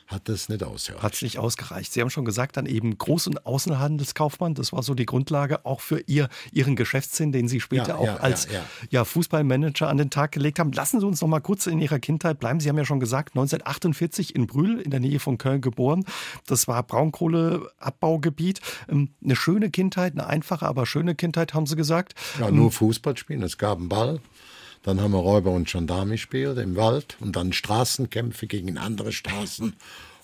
[0.10, 1.04] hat das nicht ausgereicht.
[1.04, 1.94] Hat es nicht ausgereicht.
[1.94, 5.82] Sie haben schon gesagt, dann eben Groß- und Außenhandelskaufmann, das war so die Grundlage auch
[5.82, 8.48] für ihr, Ihren Geschäftssinn, den Sie später Ja, auch ja, als
[8.90, 10.72] ja, Fußballmanager an den Tag gelegt haben.
[10.72, 12.60] Lassen Sie uns noch mal kurz in Ihrer Kindheit bleiben.
[12.60, 16.04] Sie haben ja schon gesagt, 1948 in Brühl in der Nähe von Köln geboren.
[16.48, 18.62] Das war Braunkohleabbaugebiet.
[18.90, 22.16] Ähm, Eine schöne Kindheit, eine einfache, aber schöne Kindheit, haben Sie gesagt.
[22.40, 23.44] Ja, nur Fußball spielen.
[23.44, 24.20] Es gab einen Ball.
[24.84, 29.74] Dann haben wir Räuber und Gendarme gespielt im Wald und dann Straßenkämpfe gegen andere Straßen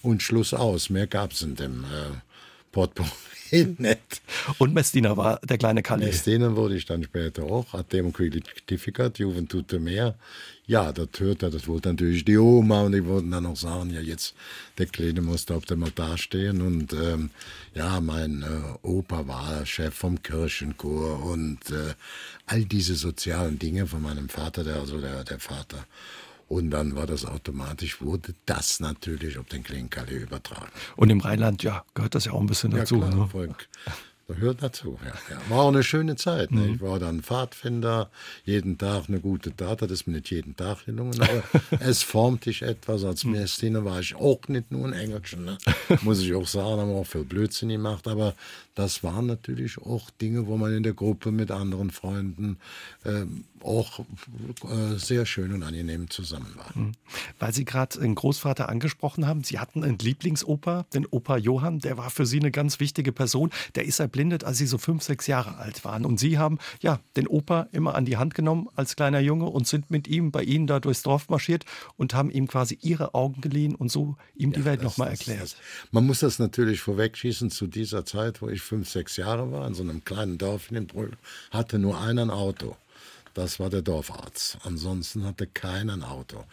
[0.01, 0.89] und Schluss aus.
[0.89, 2.35] Mehr gab es in dem äh,
[2.75, 4.21] Potpourri nicht.
[4.57, 6.09] Und Messdiener war der kleine Kalle.
[6.09, 10.15] Aus denen wurde ich dann später auch, hat Demokratifikat, Juventud mehr.
[10.67, 13.91] Ja, das hört er, das wollte natürlich die Oma und die wollten dann auch sagen,
[13.91, 14.35] ja jetzt,
[14.77, 17.29] der Kleine musste auf dem Altar stehen und ähm,
[17.73, 21.93] ja, mein äh, Opa war Chef vom Kirchenchor und äh,
[22.47, 25.85] all diese sozialen Dinge von meinem Vater, der also der, der Vater.
[26.47, 30.71] Und dann war das automatisch, wurde das natürlich auf den kleinen Kalle übertragen.
[30.95, 32.95] Und im Rheinland, ja, gehört das ja auch ein bisschen dazu.
[32.95, 33.27] Ja, klar, ne?
[33.27, 33.67] Volk.
[34.27, 35.41] Das hört dazu, ja, ja.
[35.49, 36.51] War auch eine schöne Zeit.
[36.51, 36.69] Ne?
[36.73, 38.10] Ich war dann Pfadfinder,
[38.43, 41.43] jeden Tag eine gute Tat, das ist mir nicht jeden Tag gelungen, aber
[41.79, 43.03] es formt dich etwas.
[43.03, 45.58] Als Messdiener war ich auch nicht nur ein Engelchen, ne?
[46.01, 48.34] muss ich auch sagen, haben wir auch viel Blödsinn gemacht, aber
[48.75, 52.57] das waren natürlich auch Dinge, wo man in der Gruppe mit anderen Freunden
[53.05, 56.71] ähm, auch äh, sehr schön und angenehm zusammen war.
[57.39, 61.97] Weil Sie gerade einen Großvater angesprochen haben, Sie hatten einen Lieblingsopa, den Opa Johann, der
[61.97, 63.49] war für Sie eine ganz wichtige Person.
[63.75, 66.05] Der ist erblindet, als Sie so fünf, sechs Jahre alt waren.
[66.05, 69.67] Und Sie haben ja den Opa immer an die Hand genommen als kleiner Junge und
[69.67, 71.65] sind mit ihm bei Ihnen da durchs Dorf marschiert
[71.97, 75.41] und haben ihm quasi Ihre Augen geliehen und so ihm die Welt nochmal erklärt.
[75.41, 75.55] das-
[75.91, 77.49] Man muss das natürlich vorwegschießen.
[77.49, 80.75] Zu dieser Zeit, wo ich fünf, sechs Jahre war, in so einem kleinen Dorf in
[80.75, 81.12] den Brühl,
[81.51, 82.75] hatte nur einer ein Auto.
[83.34, 84.58] Das war der Dorfarzt.
[84.63, 86.45] Ansonsten hatte keiner ein Auto.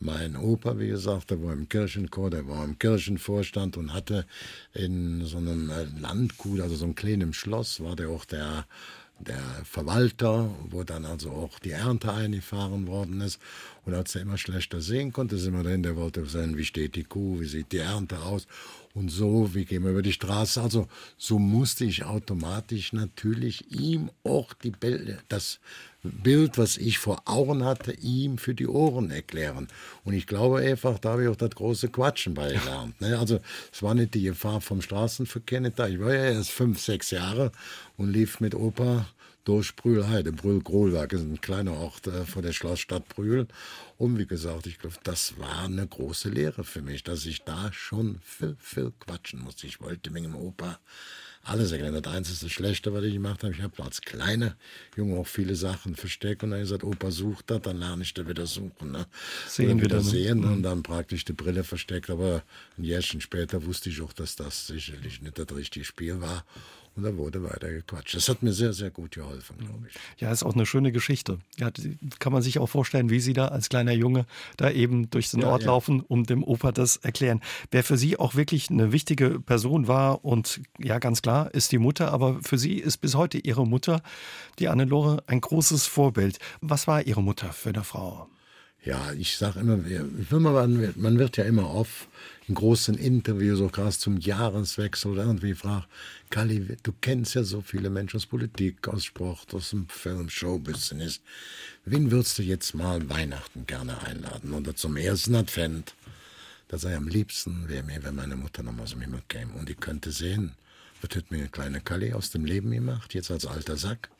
[0.00, 4.26] Mein Opa, wie gesagt, der war im Kirchenchor, der war im Kirchenvorstand und hatte
[4.74, 8.66] in so einem äh, Landgut, also so einem kleinen Schloss, war der auch der
[9.18, 13.40] der Verwalter, wo dann also auch die Ernte eingefahren worden ist.
[13.84, 16.96] Und als er immer schlechter sehen konnte, sind wir dahin, der wollte sehen, wie steht
[16.96, 18.46] die Kuh, wie sieht die Ernte aus
[18.96, 20.60] und so, wie gehen wir über die Straße.
[20.60, 25.60] Also so musste ich automatisch natürlich ihm auch die Bil- das
[26.02, 29.68] Bild, was ich vor Augen hatte, ihm für die Ohren erklären.
[30.04, 32.98] Und ich glaube einfach, da habe ich auch das große Quatschen bei gelernt.
[33.00, 33.18] Ne?
[33.18, 35.88] Also es war nicht die Gefahr vom Straßenverkehr nicht da.
[35.88, 37.52] Ich war ja erst fünf, sechs Jahre
[37.98, 39.06] und lief mit Opa
[39.46, 40.32] durch Brühlheide.
[40.32, 43.46] Brühl-Grohlwerk ist ein kleiner Ort äh, vor der Schlossstadt Brühl.
[43.96, 47.72] Und wie gesagt, ich glaube, das war eine große Lehre für mich, dass ich da
[47.72, 49.68] schon viel, viel quatschen musste.
[49.68, 50.80] Ich wollte mit dem Opa
[51.44, 52.02] alles erklären.
[52.02, 54.56] Das einzige Schlechte, was ich gemacht habe, ich habe als kleiner
[54.96, 58.26] Junge auch viele Sachen versteckt und dann gesagt, Opa sucht das, dann lerne ich da
[58.26, 58.90] wieder suchen.
[58.90, 59.06] Ne?
[59.46, 60.02] Sehen Oder wieder, ne?
[60.02, 62.10] sehen und dann praktisch die Brille versteckt.
[62.10, 62.42] Aber
[62.76, 66.44] ein Jährchen später wusste ich auch, dass das sicherlich nicht das richtige Spiel war.
[66.96, 68.14] Und da wurde weiter gequatscht.
[68.14, 69.94] Das hat mir sehr, sehr gut geholfen, glaube ich.
[70.20, 71.38] Ja, ist auch eine schöne Geschichte.
[71.58, 71.70] Ja,
[72.18, 74.24] kann man sich auch vorstellen, wie Sie da als kleiner Junge
[74.56, 75.66] da eben durch den Ja, Ort ja.
[75.68, 77.42] laufen, um dem Opa das erklären.
[77.70, 81.78] Wer für Sie auch wirklich eine wichtige Person war und ja, ganz klar, ist die
[81.78, 84.02] Mutter, aber für Sie ist bis heute Ihre Mutter,
[84.58, 86.38] die Annelore, ein großes Vorbild.
[86.62, 88.26] Was war Ihre Mutter für eine Frau?
[88.84, 92.08] Ja, ich sage immer, man wird ja immer oft
[92.48, 95.88] in großen Interviews, auch gerade zum Jahreswechsel irgendwie fragt,
[96.30, 101.20] Kali, du kennst ja so viele Menschen aus Politik, aus Sport, aus dem Film, Showbusiness.
[101.84, 104.52] Wen würdest du jetzt mal Weihnachten gerne einladen?
[104.52, 105.94] Oder zum ersten Advent?
[106.68, 109.70] Da sei am liebsten, wäre mir, wenn meine Mutter noch mal so mir käme und
[109.70, 110.52] ich könnte sehen,
[111.00, 114.10] was hat mir eine kleine Kali aus dem Leben gemacht, jetzt als alter Sack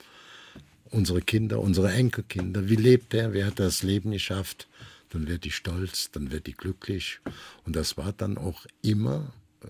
[0.90, 4.68] unsere Kinder, unsere Enkelkinder, wie lebt er, wer hat das Leben geschafft,
[5.10, 7.20] dann wird die stolz, dann wird die glücklich.
[7.64, 9.68] Und das war dann auch immer äh,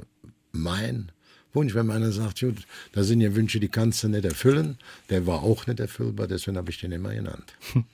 [0.53, 1.13] mein
[1.57, 4.79] Wunsch, wenn einer sagt, gut, da sind ja Wünsche, die kannst du nicht erfüllen,
[5.11, 7.55] der war auch nicht erfüllbar, deswegen habe ich den immer genannt.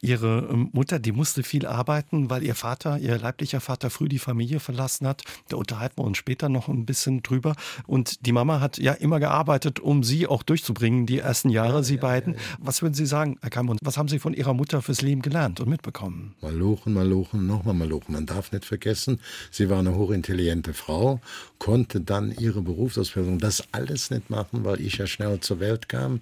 [0.00, 4.18] Ihre ähm, Mutter, die musste viel arbeiten, weil ihr Vater, ihr leiblicher Vater, früh die
[4.18, 5.22] Familie verlassen hat.
[5.48, 7.54] Da unterhalten wir uns später noch ein bisschen drüber.
[7.86, 11.98] Und die Mama hat ja immer gearbeitet, um sie auch durchzubringen, die ersten Jahre, sie
[11.98, 12.36] beiden.
[12.58, 15.60] Was würden Sie sagen, Herr Kaimund, was haben Sie von Ihrer Mutter fürs Leben gelernt
[15.60, 16.34] und mitbekommen?
[16.40, 18.14] Malochen, Malochen, nochmal Malochen.
[18.14, 19.20] Man darf nicht vergessen,
[19.50, 21.20] sie war eine hochintelligente Frau,
[21.58, 22.62] konnte dann ihre
[23.02, 26.20] Berufsausbildung, das alles nicht machen, weil ich ja schnell zur Welt kam.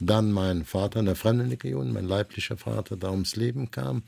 [0.00, 4.02] Dann mein Vater in der Fremdenlegion, mein leiblicher Vater, da ums Leben kam.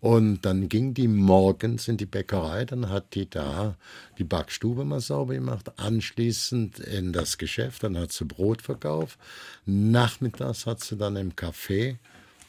[0.00, 3.76] Und dann ging die morgens in die Bäckerei, dann hat die da
[4.18, 9.18] die Backstube mal sauber gemacht, anschließend in das Geschäft, dann hat sie Brot verkauft.
[9.66, 11.98] Nachmittags hat sie dann im Café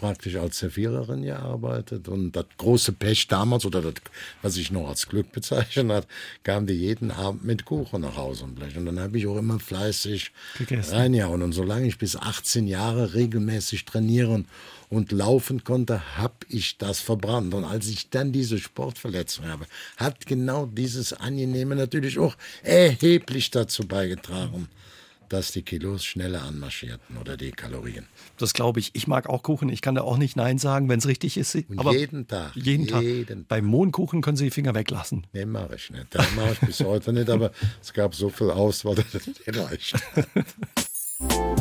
[0.01, 3.93] praktisch als Serviererin gearbeitet und das große Pech damals, oder das,
[4.41, 6.07] was ich noch als Glück bezeichnet hat,
[6.43, 8.75] kam die jeden Abend mit Kuchen nach Hause und Blech.
[8.75, 10.95] Und dann habe ich auch immer fleißig Gegessen.
[10.95, 11.43] reingehauen.
[11.43, 14.47] Und solange ich bis 18 Jahre regelmäßig trainieren
[14.89, 17.53] und laufen konnte, habe ich das verbrannt.
[17.53, 23.87] Und als ich dann diese Sportverletzung habe, hat genau dieses Angenehme natürlich auch erheblich dazu
[23.87, 24.67] beigetragen,
[25.31, 28.05] dass die Kilos schneller anmarschierten oder die Kalorien.
[28.37, 28.91] Das glaube ich.
[28.93, 29.69] Ich mag auch Kuchen.
[29.69, 31.55] Ich kann da auch nicht Nein sagen, wenn es richtig ist.
[31.55, 32.55] Und Aber jeden Tag.
[32.55, 33.01] jeden Tag.
[33.01, 35.27] jeden Beim Mohnkuchen können Sie die Finger weglassen.
[35.33, 36.07] Nee, mache ich nicht.
[36.11, 39.41] Das mache ich bis heute nicht, aber es gab so viel Auswahl, dass das nicht
[39.57, 39.95] reicht.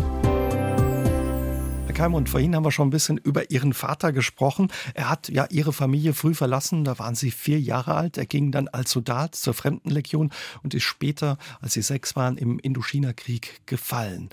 [2.00, 4.68] Herr Keimund, vorhin haben wir schon ein bisschen über Ihren Vater gesprochen.
[4.94, 8.16] Er hat ja Ihre Familie früh verlassen, da waren Sie vier Jahre alt.
[8.16, 10.30] Er ging dann als Soldat zur Fremdenlegion
[10.62, 14.30] und ist später, als Sie sechs waren, im Indochina-Krieg gefallen.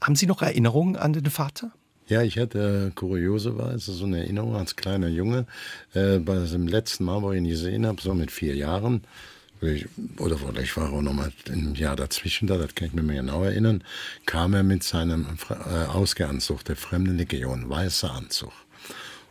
[0.00, 1.72] Haben Sie noch Erinnerungen an den Vater?
[2.06, 5.46] Ja, ich hatte äh, kurioserweise so eine Erinnerung als kleiner Junge,
[5.94, 9.02] äh, bei dem letzten Mal, wo ich ihn gesehen habe, so mit vier Jahren,
[10.18, 13.44] oder vielleicht war auch noch mal ein Jahr dazwischen da, das kann ich mir genau
[13.44, 13.82] erinnern,
[14.26, 15.54] kam er mit seinem äh,
[15.86, 18.52] Ausgehanzug der Fremden Legion, weißer Anzug.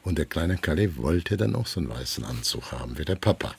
[0.04, 3.56] Und der kleine Kalle wollte dann auch so einen weißen Anzug haben, wie der Papa.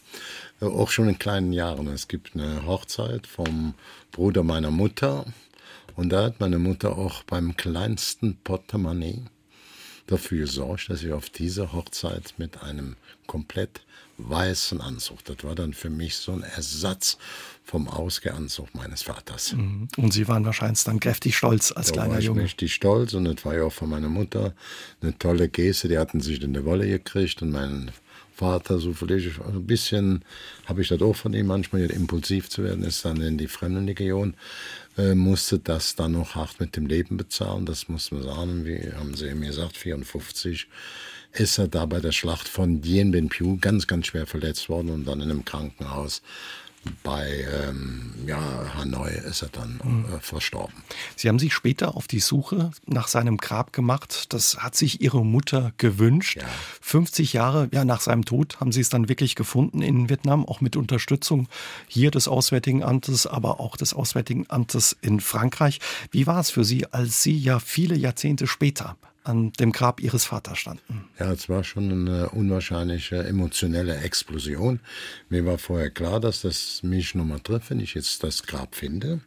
[0.60, 1.86] Äh, Auch schon in kleinen Jahren.
[1.88, 3.74] Es gibt eine Hochzeit vom
[4.12, 5.24] Bruder meiner Mutter.
[5.96, 9.22] Und da hat meine Mutter auch beim kleinsten Portemonnaie
[10.06, 12.96] dafür gesorgt, dass ich auf diese Hochzeit mit einem
[13.26, 13.80] komplett
[14.18, 17.18] weißen Anzug, das war dann für mich so ein Ersatz
[17.64, 19.54] vom Ausgehanzug meines Vaters.
[19.96, 22.42] Und Sie waren wahrscheinlich dann kräftig stolz als Da kleiner war ich Junge.
[22.42, 24.54] richtig stolz und das war ja auch von meiner Mutter
[25.00, 25.88] eine tolle Geste.
[25.88, 27.90] Die hatten sich in der Wolle gekriegt und mein
[28.34, 30.24] Vater, so vielleicht also ein bisschen
[30.66, 34.34] habe ich das auch von ihm manchmal, impulsiv zu werden, ist dann in die Fremdenlegion,
[34.98, 37.64] äh, musste das dann noch hart mit dem Leben bezahlen.
[37.64, 40.66] Das muss man sagen, wie haben sie mir gesagt, 54
[41.34, 44.90] ist er da bei der Schlacht von Dien Bien Phu ganz, ganz schwer verletzt worden
[44.90, 46.22] und dann in einem Krankenhaus
[47.02, 48.38] bei ähm, ja,
[48.74, 49.80] Hanoi ist er dann
[50.12, 50.74] äh, verstorben.
[51.16, 54.32] Sie haben sich später auf die Suche nach seinem Grab gemacht.
[54.32, 56.36] Das hat sich Ihre Mutter gewünscht.
[56.36, 56.48] Ja.
[56.80, 60.60] 50 Jahre ja, nach seinem Tod haben Sie es dann wirklich gefunden in Vietnam, auch
[60.60, 61.48] mit Unterstützung
[61.88, 65.80] hier des Auswärtigen Amtes, aber auch des Auswärtigen Amtes in Frankreich.
[66.10, 70.26] Wie war es für Sie, als Sie ja viele Jahrzehnte später an dem Grab Ihres
[70.26, 71.08] Vaters standen?
[71.18, 74.80] Ja, es war schon eine unwahrscheinliche emotionelle Explosion.
[75.28, 79.20] Mir war vorher klar, dass das mich nochmal trifft, wenn ich jetzt das Grab finde.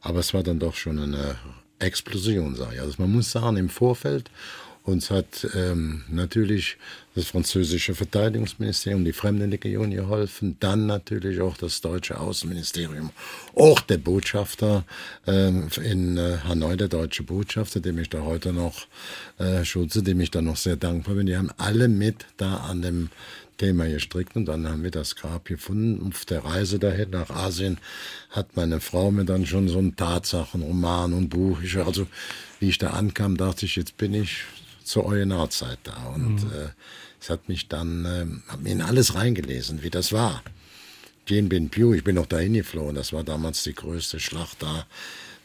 [0.00, 1.36] Aber es war dann doch schon eine
[1.78, 2.80] Explosion, sage ich.
[2.80, 4.30] Also man muss sagen, im Vorfeld
[4.90, 6.76] uns hat ähm, natürlich
[7.14, 13.10] das französische Verteidigungsministerium, die Fremdenlegion geholfen, dann natürlich auch das deutsche Außenministerium,
[13.56, 14.84] auch der Botschafter
[15.26, 18.86] ähm, in äh, Hanoi, der deutsche Botschafter, dem ich da heute noch
[19.38, 21.26] äh, schütze, dem ich da noch sehr dankbar bin.
[21.26, 23.10] Die haben alle mit da an dem
[23.60, 26.10] Thema gestrickt und dann haben wir das Grab gefunden.
[26.10, 27.76] Auf der Reise dahin nach Asien
[28.30, 31.60] hat meine Frau mir dann schon so einen Tatsachenroman und Buch.
[31.60, 32.06] Ich, also
[32.58, 34.44] wie ich da ankam, dachte ich, jetzt bin ich
[34.84, 36.68] zur Originalzeit da und äh,
[37.20, 40.42] es hat mich dann, äh, hab mir in alles reingelesen, wie das war.
[41.28, 44.86] Dien Bien Phu, ich bin noch dahin geflohen, das war damals die größte Schlacht da.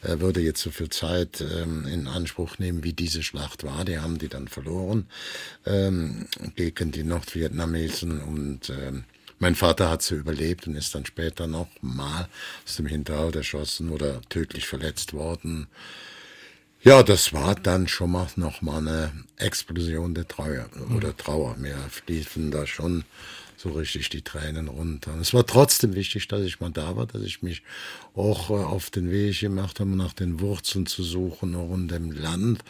[0.02, 3.86] Äh, würde jetzt so viel Zeit ähm, in Anspruch nehmen, wie diese Schlacht war.
[3.86, 5.08] Die haben die dann verloren
[5.66, 9.04] ähm, gegen die Nordvietnamesen und ähm,
[9.40, 12.30] mein Vater hat sie überlebt und ist dann später noch mal
[12.66, 15.68] aus dem Hinterhalt erschossen oder tödlich verletzt worden.
[16.86, 21.56] Ja, das war dann schon mal noch mal eine Explosion der Trauer oder Trauer.
[21.58, 23.06] Mir fließen da schon
[23.58, 25.18] so richtig die Tränen runter.
[25.20, 27.64] Es war trotzdem wichtig, dass ich mal da war, dass ich mich
[28.14, 32.12] auch äh, auf den Weg gemacht habe, nach den Wurzeln zu suchen, auch in dem
[32.12, 32.64] Land,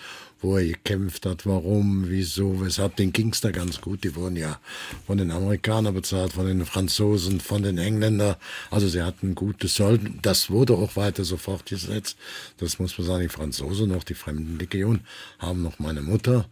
[0.46, 2.96] wo er gekämpft hat, warum, wieso, weshalb.
[2.96, 4.04] Den ging's da ganz gut.
[4.04, 4.60] Die wurden ja
[5.08, 8.36] von den Amerikanern bezahlt, von den Franzosen, von den Engländern.
[8.70, 10.02] Also sie hatten gutes Sold.
[10.22, 12.18] Das wurde auch weiter so fortgesetzt.
[12.58, 15.02] Das muss man sagen, die Franzosen, auch die Fremdenlegion,
[15.40, 16.46] haben noch meine Mutter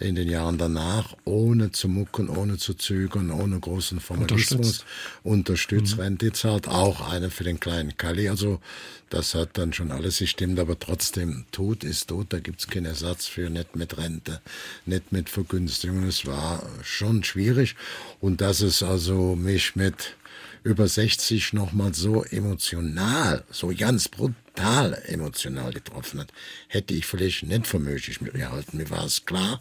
[0.00, 4.84] in den Jahren danach, ohne zu mucken, ohne zu zögern, ohne großen Formalismus,
[5.22, 8.28] unterstützt, Rente zahlt, auch eine für den kleinen Kali.
[8.28, 8.60] Also
[9.10, 13.26] das hat dann schon alles gestimmt, aber trotzdem, Tod ist tot, da gibt's keinen Ersatz
[13.26, 14.40] für, nicht mit Rente,
[14.86, 16.08] nicht mit Vergünstigungen.
[16.08, 17.76] Es war schon schwierig.
[18.20, 20.16] Und dass es also mich mit
[20.62, 26.32] über 60 nochmal so emotional, so ganz brutal emotional getroffen hat,
[26.68, 28.76] hätte ich vielleicht nicht für möglich gehalten.
[28.76, 29.60] Mir war es klar,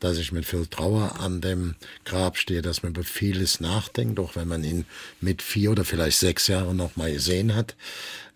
[0.00, 4.36] dass ich mit viel Trauer an dem Grab stehe, dass man über vieles nachdenkt, auch
[4.36, 4.86] wenn man ihn
[5.20, 7.76] mit vier oder vielleicht sechs Jahren noch mal gesehen hat.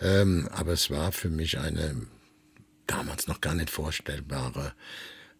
[0.00, 1.96] Ähm, aber es war für mich eine
[2.86, 4.74] damals noch gar nicht vorstellbare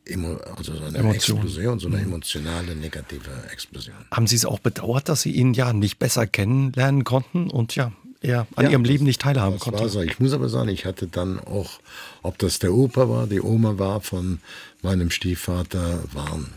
[0.04, 1.38] emo, also so eine Emotion.
[1.38, 3.94] Explosion, so eine emotionale, negative Explosion.
[4.10, 7.92] Haben Sie es auch bedauert, dass Sie ihn ja nicht besser kennenlernen konnten und ja,
[8.20, 9.88] er an Ja, Ihrem Leben nicht teilhaben Das war konnte?
[9.88, 10.00] so.
[10.02, 11.80] Ich muss aber sagen, ich hatte dann auch,
[12.22, 14.38] ob das der Opa war, die Oma war von
[14.82, 16.48] meinem Stiefvater, waren,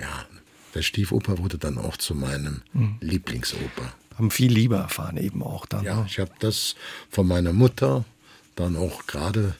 [0.00, 0.24] ja,
[0.74, 2.96] der Stiefoper wurde dann auch zu meinem Hm.
[3.00, 3.92] Lieblingsoper.
[4.18, 5.84] Haben viel Liebe erfahren eben auch dann.
[5.84, 6.74] Ja, ich habe das
[7.10, 8.04] von meiner Mutter
[8.56, 9.54] dann auch gerade,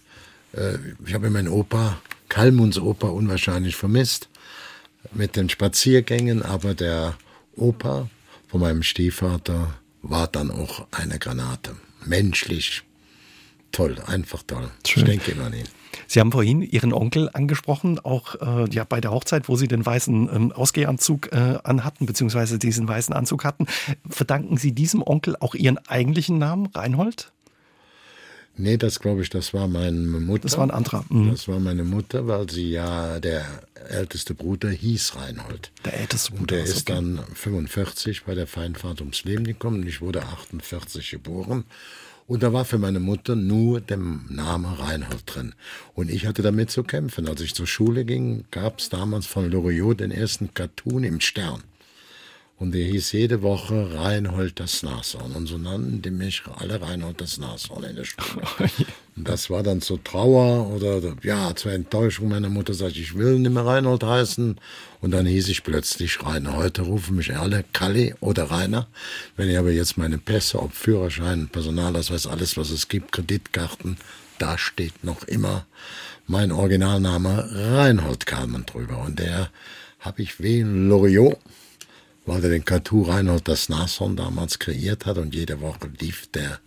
[0.52, 1.98] äh, ich habe meinen Opa,
[2.28, 4.28] Kalmunds Opa, unwahrscheinlich vermisst
[5.12, 7.14] mit den Spaziergängen, aber der
[7.56, 8.08] Opa
[8.48, 11.76] von meinem Stiefvater war dann auch eine Granate.
[12.04, 12.82] Menschlich
[13.72, 14.70] toll, einfach toll.
[14.86, 15.02] Schön.
[15.02, 15.68] Ich denke immer an ihn.
[16.06, 19.84] Sie haben vorhin Ihren Onkel angesprochen, auch äh, ja bei der Hochzeit, wo Sie den
[19.84, 23.66] weißen ähm, Ausgehanzug äh, anhatten, beziehungsweise diesen weißen Anzug hatten.
[24.08, 27.32] Verdanken Sie diesem Onkel auch Ihren eigentlichen Namen, Reinhold?
[28.58, 30.42] Nee, das glaube ich, das war meine Mutter.
[30.42, 31.04] Das war ein anderer.
[31.08, 31.30] Mhm.
[31.30, 33.44] Das war meine Mutter, weil sie ja, der
[33.88, 35.70] älteste Bruder hieß Reinhold.
[35.84, 36.56] Der älteste Und Bruder.
[36.56, 39.82] der also, ist dann 45 bei der Feinfahrt ums Leben gekommen.
[39.82, 41.64] und Ich wurde 48 geboren.
[42.26, 45.54] Und da war für meine Mutter nur der Name Reinhold drin.
[45.94, 47.28] Und ich hatte damit zu kämpfen.
[47.28, 51.62] Als ich zur Schule ging, gab es damals von Loriot den ersten Cartoon im Stern.
[52.58, 55.32] Und der hieß jede Woche Reinhold das Nashorn.
[55.32, 58.46] Und so nannten die mich alle Reinhold das Nashorn in der Schule.
[59.16, 63.38] Und das war dann zur Trauer oder ja, zur Enttäuschung meiner Mutter, sagte ich, will
[63.38, 64.58] nicht mehr Reinhold heißen.
[65.02, 66.56] Und dann hieß ich plötzlich Rainer.
[66.56, 68.86] Heute rufen mich alle Kalli oder Rainer.
[69.36, 73.98] Wenn ich aber jetzt meine Pässe, ob Führerschein, Personalausweis, alles was es gibt, Kreditkarten,
[74.38, 75.66] da steht noch immer
[76.26, 78.98] mein Originalname Reinhold Kalmann drüber.
[78.98, 79.50] Und der
[80.00, 81.38] habe ich wie Loriot
[82.26, 86.58] weil er den Cartoon Reinhold das Nashorn damals kreiert hat und jede Woche lief der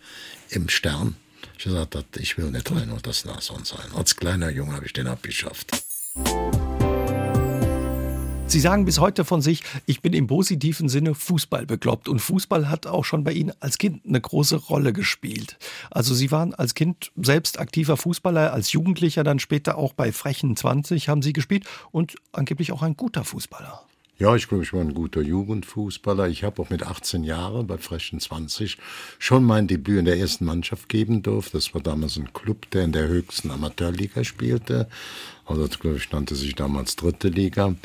[0.49, 1.15] im Stern.
[1.57, 3.91] Ich gesagt habe, ich will nicht Reinhold das Nashorn sein.
[3.93, 5.83] Als kleiner Junge habe ich den abgeschafft.
[8.47, 12.07] Sie sagen bis heute von sich, ich bin im positiven Sinne Fußball bekloppt.
[12.07, 15.59] Und Fußball hat auch schon bei Ihnen als Kind eine große Rolle gespielt.
[15.91, 20.55] Also Sie waren als Kind selbst aktiver Fußballer, als Jugendlicher dann später auch bei Frechen
[20.55, 23.85] 20 haben Sie gespielt und angeblich auch ein guter Fußballer.
[24.19, 26.27] Ja, ich glaube, ich war ein guter Jugendfußballer.
[26.27, 28.77] Ich habe auch mit 18 Jahren bei Frechen 20
[29.17, 31.53] schon mein Debüt in der ersten Mannschaft geben durfte.
[31.53, 34.89] Das war damals ein Club, der in der höchsten Amateurliga spielte.
[35.45, 37.75] Also, das, glaube ich, nannte sich damals Dritte Liga.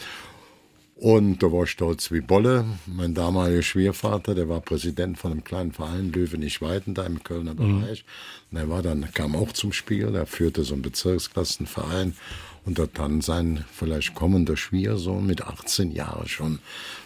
[0.97, 2.65] Und da war ich stolz wie Bolle.
[2.87, 8.05] Mein damaliger Schwiegervater, der war Präsident von einem kleinen Verein, Löwenich-Weiden, da im Kölner Bereich.
[8.51, 12.15] Und er war dann, kam auch zum Spiel, er führte so einen Bezirksklassenverein
[12.65, 16.59] und hat dann sein vielleicht kommender Schwiegersohn mit 18 Jahren schon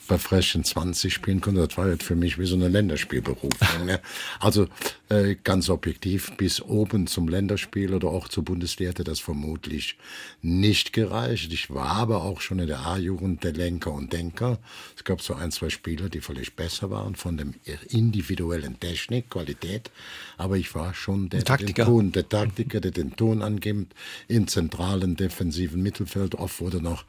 [0.08, 1.66] bei Frechen 20 spielen konnte.
[1.66, 3.50] Das war jetzt für mich wie so eine Länderspielberufung.
[3.86, 4.00] ne?
[4.40, 4.66] Also
[5.08, 9.96] äh, ganz objektiv, bis oben zum Länderspiel oder auch zur Bundesliga hätte das vermutlich
[10.42, 11.52] nicht gereicht.
[11.52, 14.58] Ich war aber auch schon in der A-Jugend der Lenker und Denker.
[14.96, 17.54] Es gab so ein, zwei Spieler, die vielleicht besser waren von dem
[17.88, 19.90] individuellen Technik, Qualität.
[20.36, 21.84] Aber ich war schon der, der den Taktiker.
[21.84, 23.94] Ton, der Taktiker, der den Ton angibt,
[24.26, 26.34] im zentralen defensiven Mittelfeld.
[26.34, 27.04] Oft wurde noch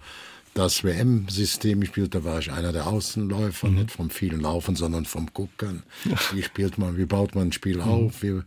[0.54, 5.34] das WM-System gespielt, da war ich einer der Außenläufer, nicht vom vielen Laufen, sondern vom
[5.34, 5.84] Gucken.
[6.34, 8.42] Wie spielt man, wie baut man ein Spiel auf, wie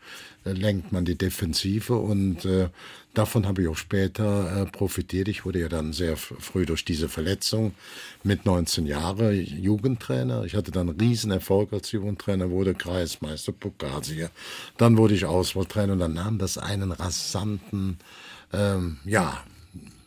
[0.44, 2.68] äh, lenkt man die Defensive und äh,
[3.14, 5.28] davon habe ich auch später äh, profitiert.
[5.28, 7.74] Ich wurde ja dann sehr früh durch diese Verletzung
[8.24, 10.44] mit 19 Jahren Jugendtrainer.
[10.44, 14.30] Ich hatte dann einen riesen Erfolg als Jugendtrainer, wurde Kreismeister, Pokalsieger.
[14.78, 17.98] Dann wurde ich Auswahltrainer und dann nahm das einen rasanten,
[18.52, 19.44] ähm, ja,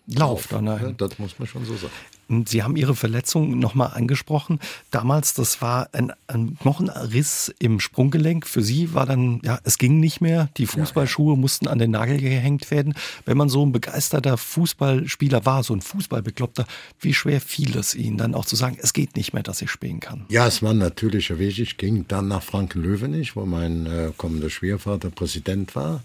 [0.07, 1.91] Lauf ja, das muss man schon so sagen.
[2.27, 4.59] Und Sie haben Ihre Verletzung nochmal angesprochen.
[4.91, 8.47] Damals, das war ein, ein Knochenriss im Sprunggelenk.
[8.47, 10.49] Für Sie war dann, ja, es ging nicht mehr.
[10.57, 12.95] Die Fußballschuhe mussten an den Nagel gehängt werden.
[13.25, 16.65] Wenn man so ein begeisterter Fußballspieler war, so ein Fußballbekloppter,
[16.99, 19.69] wie schwer fiel es Ihnen dann auch zu sagen, es geht nicht mehr, dass ich
[19.69, 20.25] spielen kann?
[20.29, 21.59] Ja, es war ein natürlicher Weg.
[21.59, 26.03] Ich ging dann nach Franken-Löwenich, wo mein äh, kommender Schwiegervater Präsident war.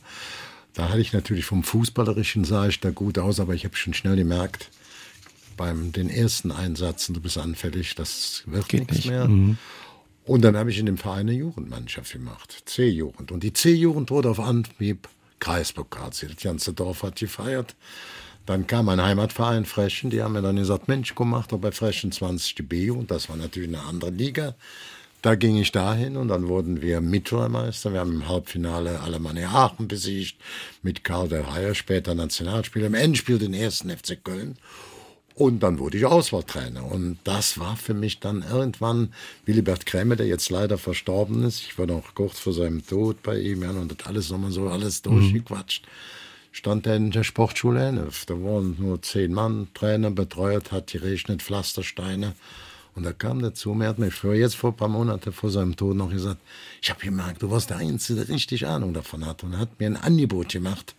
[0.74, 3.94] Da hatte ich natürlich vom Fußballerischen sah ich da gut aus, aber ich habe schon
[3.94, 4.70] schnell gemerkt,
[5.56, 9.10] beim den ersten Einsätzen, du bist anfällig, das wird Geht nichts nicht.
[9.10, 9.56] mehr.
[10.24, 13.32] Und dann habe ich in dem Verein eine Jugendmannschaft gemacht, C-Jugend.
[13.32, 15.08] Und die C-Jugend wurde auf Anhieb
[15.40, 16.34] Kreispokalsieger.
[16.34, 17.74] Das ganze Dorf hat gefeiert.
[18.46, 21.72] Dann kam mein Heimatverein Frechen, die haben mir dann gesagt, Mensch, komm, mach doch bei
[21.72, 23.10] Frechen 20 die B-Jugend.
[23.10, 24.54] Das war natürlich eine andere Liga.
[25.22, 27.92] Da ging ich dahin und dann wurden wir Mittelmeister.
[27.92, 30.36] Wir haben im Halbfinale Alemannia Aachen besiegt,
[30.82, 34.56] mit Karl der Heyer, später Nationalspieler, im Endspiel den ersten FC Köln.
[35.34, 36.84] Und dann wurde ich Auswahltrainer.
[36.84, 39.12] Und das war für mich dann irgendwann
[39.44, 41.60] Willibert Krämer, der jetzt leider verstorben ist.
[41.60, 44.68] Ich war noch kurz vor seinem Tod bei ihm, ja, und das alles nochmal so
[44.68, 45.86] alles durchgequatscht.
[46.52, 48.24] stand er in der Sportschule Hennef.
[48.26, 52.34] Da waren nur zehn Mann, Trainer betreut, hat geregnet, Pflastersteine.
[53.00, 55.48] Und da kam der zu mir, hat mich für jetzt vor ein paar Monaten vor
[55.48, 56.38] seinem Tod noch gesagt,
[56.82, 59.42] ich habe gemerkt, du warst der Einzige, der richtig Ahnung davon hat.
[59.42, 60.94] Und hat mir ein Angebot gemacht,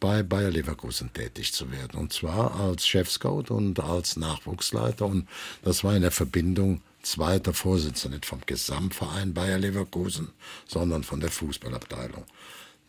[0.00, 2.00] bei Bayer Leverkusen tätig zu werden.
[2.00, 5.06] Und zwar als Chefscout und als Nachwuchsleiter.
[5.06, 5.28] Und
[5.62, 10.30] das war in der Verbindung zweiter Vorsitzender, nicht vom Gesamtverein Bayer Leverkusen,
[10.66, 12.24] sondern von der Fußballabteilung.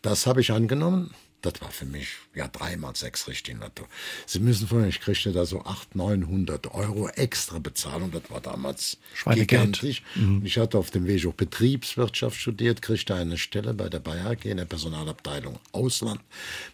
[0.02, 3.88] Das habe ich angenommen das war für mich ja dreimal sechs richtig Lotto.
[4.26, 8.12] Sie müssen vorstellen, ich kriegte da so 800, 900 Euro extra Bezahlung.
[8.12, 10.04] Das war damals gigantisch.
[10.16, 10.42] Mhm.
[10.46, 14.46] Ich hatte auf dem Weg auch Betriebswirtschaft studiert, kriegte eine Stelle bei der Bayer AG
[14.46, 16.22] in der Personalabteilung Ausland,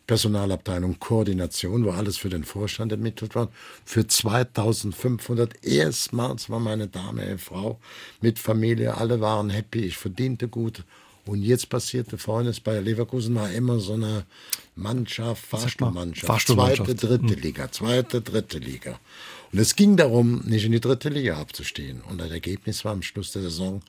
[0.05, 3.49] Personalabteilung Koordination, wo alles für den Vorstand ermittelt war.
[3.85, 7.79] Für 2500 erstmals war meine Dame, eine Frau
[8.21, 10.83] mit Familie, alle waren happy, ich verdiente gut
[11.27, 14.25] und jetzt passierte vorhin, ist bei Leverkusen war immer so eine
[14.75, 16.89] Mannschaft, Fahrstuhlmannschaft, Fahrstuhlmannschaft.
[16.89, 17.41] zweite, dritte mhm.
[17.41, 18.99] Liga, zweite, dritte Liga.
[19.51, 22.01] Und es ging darum, nicht in die dritte Liga abzustehen.
[22.01, 23.81] Und das Ergebnis war am Schluss der Saison,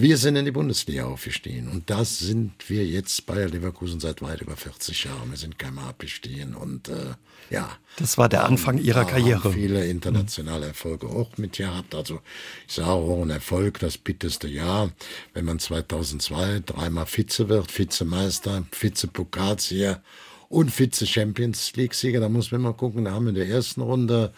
[0.00, 4.40] wir sind in die Bundesliga aufgestiegen und das sind wir jetzt bei Leverkusen seit weit
[4.42, 5.30] über 40 Jahren.
[5.30, 7.14] Wir sind kein Mal abgestiegen und äh,
[7.50, 7.68] ja.
[7.96, 9.52] Das war der Anfang Ihrer Karriere.
[9.52, 11.96] Viele internationale Erfolge auch mit gehabt.
[11.96, 12.20] Also
[12.68, 14.92] ich sage auch ein Erfolg, das bitteste Jahr,
[15.34, 20.00] wenn man 2002 dreimal Vize wird, Vizemeister, Vizepokalsieger
[20.48, 22.20] und Vize-Champions League-Sieger.
[22.20, 24.32] Da muss man mal gucken, da haben wir in der ersten Runde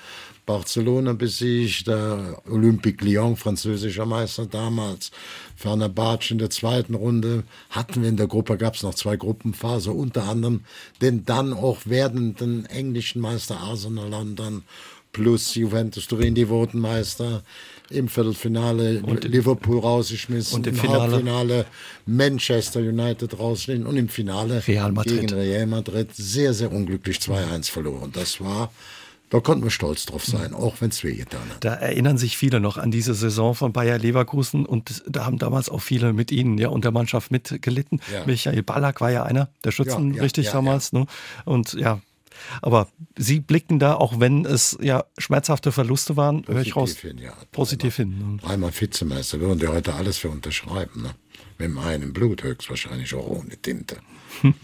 [0.44, 5.12] Barcelona besiegt, der Olympique Lyon, französischer Meister damals,
[5.60, 7.44] Fenerbahce in der zweiten Runde.
[7.68, 10.64] Hatten wir in der Gruppe, gab es noch zwei Gruppenphase, unter anderem
[11.02, 14.62] den dann auch werdenden englischen Meister Arsenal London
[15.12, 17.42] plus Juventus Turin, die wurden Meister.
[17.90, 21.12] Im Viertelfinale und Liverpool rausgeschmissen, und im Finale.
[21.12, 21.66] Halbfinale
[22.06, 25.20] Manchester United rausgeschmissen und im Finale Real Madrid.
[25.20, 28.12] gegen Real Madrid sehr, sehr unglücklich 2-1 verloren.
[28.12, 28.70] Das war
[29.30, 31.64] da konnten wir stolz drauf sein, auch wenn es wehgetan hat.
[31.64, 35.68] Da erinnern sich viele noch an diese Saison von Bayer Leverkusen und da haben damals
[35.68, 38.00] auch viele mit Ihnen ja und der Mannschaft mitgelitten.
[38.12, 38.26] Ja.
[38.26, 40.92] Michael Ballack war ja einer der Schützen, ja, richtig damals.
[40.92, 41.06] Ne?
[41.44, 42.00] Und ja,
[42.60, 47.18] aber Sie blickten da, auch wenn es ja schmerzhafte Verluste waren, höre ich raus, hin,
[47.18, 47.32] ja.
[47.52, 48.18] positiv hin.
[48.18, 48.38] Ne?
[48.42, 51.02] Dreimal Vizemeister, würden die heute alles für unterschreiben.
[51.02, 51.10] Ne?
[51.58, 53.98] Mit meinem Blut höchstwahrscheinlich auch ohne Tinte.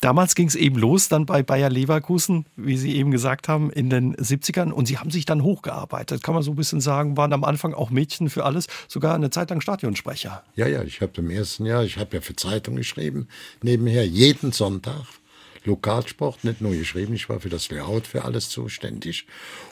[0.00, 3.90] Damals ging es eben los, dann bei Bayer Leverkusen, wie Sie eben gesagt haben, in
[3.90, 4.70] den 70ern.
[4.70, 7.74] Und Sie haben sich dann hochgearbeitet, kann man so ein bisschen sagen, waren am Anfang
[7.74, 10.42] auch Mädchen für alles, sogar eine Zeit lang Stadionsprecher.
[10.56, 13.28] Ja, ja, ich habe im ersten Jahr, ich habe ja für Zeitung geschrieben,
[13.62, 15.04] nebenher jeden Sonntag
[15.66, 19.26] Lokalsport nicht nur geschrieben, ich war für das Layout, für alles zuständig.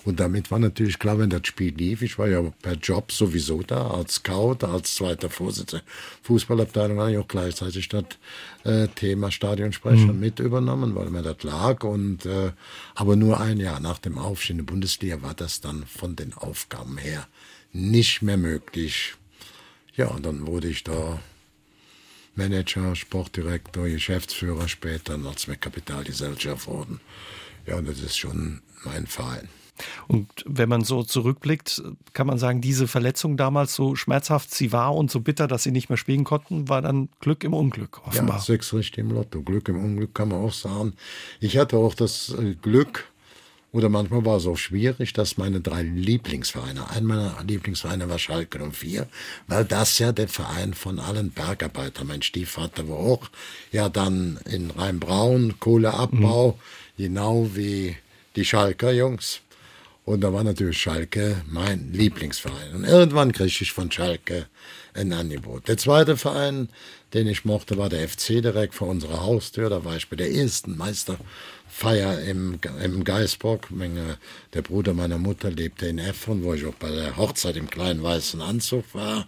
[0.05, 3.63] Und damit war natürlich klar, wenn das Spiel lief, ich war ja per Job sowieso
[3.63, 5.85] da, als Scout, als zweiter Vorsitzender
[6.23, 8.05] Fußballabteilung, habe ich auch gleichzeitig das
[8.65, 10.21] äh, Thema Stadionsprecher mhm.
[10.21, 11.85] mit übernommen, weil mir das lag.
[11.85, 12.53] Und, äh,
[12.95, 16.35] aber nur ein Jahr nach dem Aufstieg in die Bundesliga war das dann von den
[16.35, 17.27] Aufgaben her
[17.73, 19.15] nicht mehr möglich.
[19.95, 21.21] Ja, und dann wurde ich da
[22.35, 27.01] Manager, Sportdirektor, Geschäftsführer später noch zwei Kapitalgesellschaft wurden.
[27.67, 29.49] Ja, und das ist schon mein Verein.
[30.07, 34.95] Und wenn man so zurückblickt, kann man sagen, diese Verletzung damals so schmerzhaft sie war
[34.95, 38.37] und so bitter, dass sie nicht mehr spielen konnten, war dann Glück im Unglück offenbar.
[38.37, 39.43] Ja, sechs richtig im Lotto.
[39.43, 40.95] Glück im Unglück kann man auch sagen.
[41.41, 43.12] Ich hatte auch das äh, Glück,
[43.73, 48.59] oder manchmal war es auch schwierig, dass meine drei Lieblingsvereine, ein meiner Lieblingsvereine war Schalke
[48.59, 49.09] 04,
[49.47, 53.31] weil das ja der Verein von allen Bergarbeitern, mein Stiefvater war auch,
[53.73, 56.59] ja dann in Rheinbraun, Kohleabbau,
[56.97, 57.03] mhm.
[57.03, 57.97] genau wie
[58.37, 59.41] die Schalker Jungs.
[60.05, 62.75] Und da war natürlich Schalke mein Lieblingsverein.
[62.75, 64.49] Und irgendwann kriegte ich von Schalke
[64.95, 65.69] ein Angebot.
[65.69, 66.69] Der zweite Verein,
[67.15, 69.71] den ich mochte, war der FC direkt vor unserer Haustür.
[69.71, 70.77] Da war ich bei der ersten
[71.73, 73.69] Meisterfeier im, im Geisbock.
[74.55, 78.03] Der Bruder meiner Mutter lebte in Effern, wo ich auch bei der Hochzeit im kleinen
[78.03, 79.27] weißen Anzug war.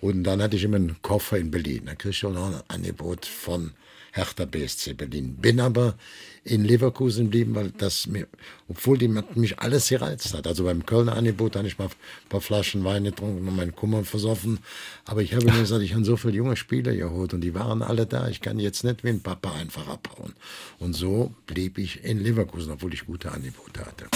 [0.00, 1.86] Und dann hatte ich immer einen Koffer in Berlin.
[1.86, 3.72] Da kriegte ich auch noch ein Angebot von
[4.12, 5.36] Hertha BSC Berlin.
[5.36, 5.96] Bin aber
[6.44, 8.26] in Leverkusen geblieben, weil das mir,
[8.68, 10.46] obwohl die mich alles gereizt hat.
[10.46, 14.04] Also beim Kölner Angebot habe ich mal ein paar Flaschen Wein getrunken und meinen Kummer
[14.04, 14.58] versoffen.
[15.04, 17.82] Aber ich habe mir gesagt, ich habe so viele junge Spieler geholt und die waren
[17.82, 18.28] alle da.
[18.28, 20.34] Ich kann jetzt nicht wie ein Papa einfach abhauen.
[20.78, 24.06] Und so blieb ich in Leverkusen, obwohl ich gute Angebote hatte.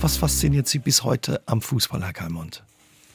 [0.00, 2.62] Was fasziniert Sie bis heute am Fußball, Herr Kalmund?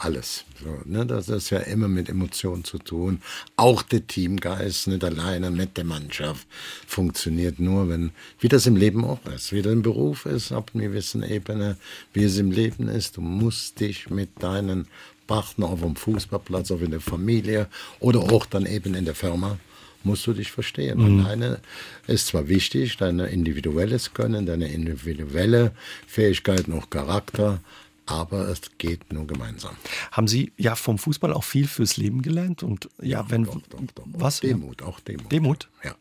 [0.04, 0.46] Alles.
[0.62, 1.06] So, ne?
[1.06, 3.22] Das ist ja immer mit Emotionen zu tun.
[3.56, 6.48] Auch der Teamgeist, nicht alleine mit der Mannschaft,
[6.88, 10.72] funktioniert nur, wenn, wie das im Leben auch ist, wie das im Beruf ist, ab
[10.74, 11.78] einer gewissen Ebene,
[12.14, 13.18] wie es im Leben ist.
[13.18, 14.88] Du musst dich mit deinen
[15.28, 17.68] Partner auf dem Fußballplatz, auf in der Familie
[18.00, 19.58] oder auch dann eben in der Firma
[20.04, 21.00] musst du dich verstehen.
[21.00, 21.26] Mhm.
[21.26, 21.60] Alleine
[22.08, 25.72] ist zwar wichtig, dein individuelles Können, deine individuelle
[26.08, 27.62] Fähigkeit, noch Charakter,
[28.06, 29.76] aber es geht nur gemeinsam.
[30.12, 33.62] Haben Sie ja vom Fußball auch viel fürs Leben gelernt und ja, ja wenn doch,
[33.70, 34.06] doch, doch.
[34.12, 35.32] was Demut, auch Demut.
[35.32, 35.96] Demut, ja.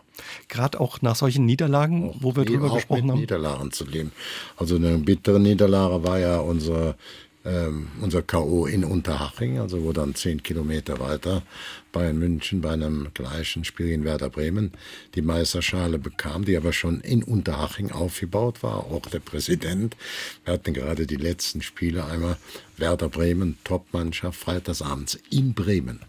[0.49, 3.21] Gerade auch nach solchen Niederlagen, auch wo wir drüber gesprochen haben.
[3.21, 4.13] Niederlagen zu leben.
[4.57, 6.97] Also eine bittere Niederlage war ja unser
[7.45, 8.67] ähm, unser K.O.
[8.67, 11.43] in Unterhaching, also wo dann zehn Kilometer weiter
[11.91, 14.73] Bayern München bei einem gleichen Spiel in Werder Bremen
[15.15, 18.87] die Meisterschale bekam, die aber schon in Unterhaching aufgebaut war.
[18.87, 19.97] Auch der Präsident.
[20.45, 22.37] Wir hatten gerade die letzten Spiele einmal
[22.77, 26.01] Werder Bremen, Topmannschaft, freitagsabends in Bremen.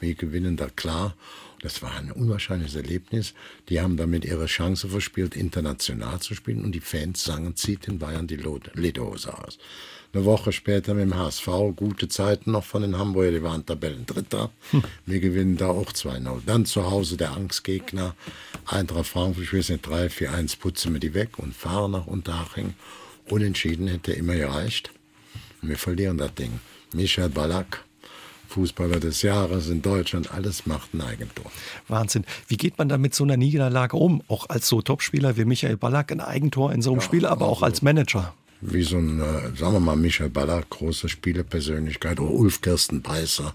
[0.00, 1.14] Wir gewinnen da klar.
[1.62, 3.32] Das war ein unwahrscheinliches Erlebnis.
[3.70, 7.98] Die haben damit ihre Chance verspielt, international zu spielen und die Fans sangen, zieht in
[7.98, 8.38] Bayern die
[8.74, 9.58] Lederhose aus.
[10.14, 14.50] Eine Woche später mit dem HSV, gute Zeiten noch von den Hamburger, die waren Tabellendritter.
[14.70, 14.84] Hm.
[15.06, 16.42] Wir gewinnen da auch 2-0.
[16.46, 18.14] Dann zu Hause der Angstgegner,
[18.64, 22.74] Eintracht Frankfurt, ich weiß nicht, 3-4-1, putzen wir die weg und fahren nach Unterhaching.
[23.28, 24.92] Unentschieden hätte immer gereicht.
[25.60, 26.60] Und wir verlieren das Ding.
[26.94, 27.82] Michael Ballack,
[28.50, 31.50] Fußballer des Jahres in Deutschland, alles macht ein Eigentor.
[31.88, 32.24] Wahnsinn.
[32.46, 34.22] Wie geht man da mit so einer Niederlage um?
[34.28, 37.46] Auch als so Topspieler wie Michael Ballack, ein Eigentor in so einem ja, Spiel, aber
[37.46, 42.20] also, auch als Manager wie so ein, äh, sagen wir mal, Michael Ballack, große Spielepersönlichkeit,
[42.20, 43.54] oder Ulf Kirsten Beißer.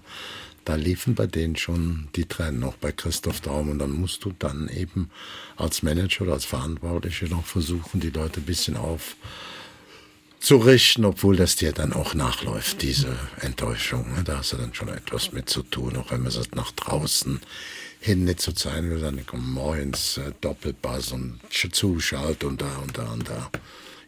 [0.64, 3.70] Da liefen bei denen schon die Tränen, noch bei Christoph Daum.
[3.70, 5.10] Und dann musst du dann eben
[5.56, 9.16] als Manager oder als Verantwortliche noch versuchen, die Leute ein bisschen auf
[10.38, 14.14] zu richten, obwohl das dir dann auch nachläuft, diese Enttäuschung.
[14.14, 14.24] Ne?
[14.24, 17.40] Da hast du dann schon etwas mit zu tun, auch wenn man es nach draußen
[18.00, 22.96] hin nicht so sein will, dann kommt morgens äh, Doppelbass und zuschalt und da und
[22.96, 23.50] da und da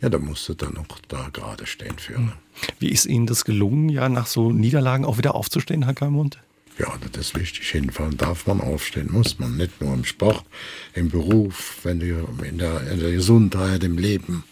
[0.03, 2.17] ja, da musst du dann auch da gerade stehen für.
[2.17, 2.33] Hm.
[2.81, 6.39] Wie ist Ihnen das gelungen, ja, nach so Niederlagen auch wieder aufzustehen, Herr Kalmund?
[6.79, 7.69] Ja, das ist wichtig.
[7.71, 9.57] Hinfallen darf man aufstehen, muss man.
[9.57, 10.45] Nicht nur im Sport,
[10.95, 14.45] im Beruf, wenn du in der, in der Gesundheit, im Leben.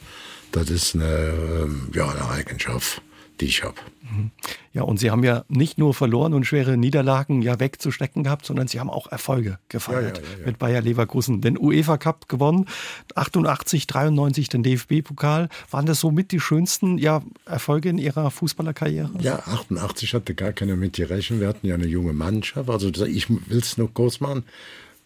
[0.53, 1.33] Das ist eine,
[1.63, 3.03] ähm, ja, eine Eigenschaft,
[3.41, 3.75] die ich habe.
[4.03, 4.31] Mhm.
[4.73, 8.69] Ja, und Sie haben ja nicht nur verloren und schwere Niederlagen ja wegzustecken gehabt, sondern
[8.69, 11.41] Sie haben auch Erfolge gefeiert ja, ja, ja, mit Bayer Leverkusen.
[11.41, 12.67] Den UEFA Cup gewonnen,
[13.15, 15.49] 88, 93 den DFB-Pokal.
[15.71, 19.11] Waren das somit die schönsten ja, Erfolge in Ihrer Fußballerkarriere?
[19.21, 21.41] Ja, 88 hatte gar keiner mit gerechnet.
[21.41, 22.69] Wir hatten ja eine junge Mannschaft.
[22.69, 24.45] Also ich will es nur kurz machen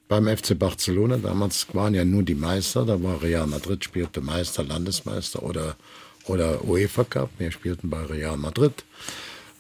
[0.09, 1.17] beim FC Barcelona.
[1.17, 2.85] Damals waren ja nur die Meister.
[2.85, 5.77] Da war Real Madrid, spielte Meister, Landesmeister oder
[6.27, 7.31] oder UEFA Cup.
[7.39, 8.85] Wir spielten bei Real Madrid,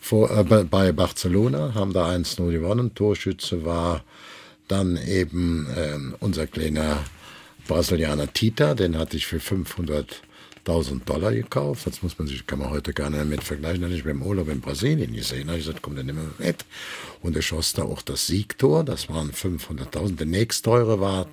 [0.00, 2.94] vor, äh, bei Barcelona, haben da 1-0 gewonnen.
[2.94, 4.02] Torschütze war
[4.68, 6.98] dann eben äh, unser kleiner
[7.66, 10.22] Brasilianer Tita, den hatte ich für 500
[10.66, 11.86] 1000 Dollar gekauft.
[11.86, 13.82] Das muss man sich, kann man heute gar nicht mit vergleichen.
[13.82, 15.46] Da habe ich beim Urlaub in Brasilien gesehen.
[15.46, 16.64] Da habe ich gesagt, komm, dann nehmen wir mit.
[17.22, 18.84] Und er schoss da auch das Siegtor.
[18.84, 20.16] Das waren 500.000.
[20.16, 21.26] Der nächstteure war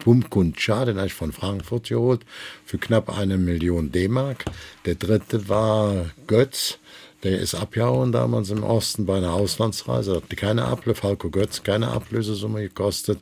[0.00, 2.22] Pumkuncha, den habe ich von Frankfurt geholt,
[2.64, 4.44] für knapp eine Million D-Mark.
[4.86, 6.78] Der dritte war Götz.
[7.22, 10.16] Der ist abgehauen damals im Osten bei einer Auslandsreise.
[10.16, 13.18] Hat keine Ablöse, Falco Götz, keine Ablösesumme gekostet.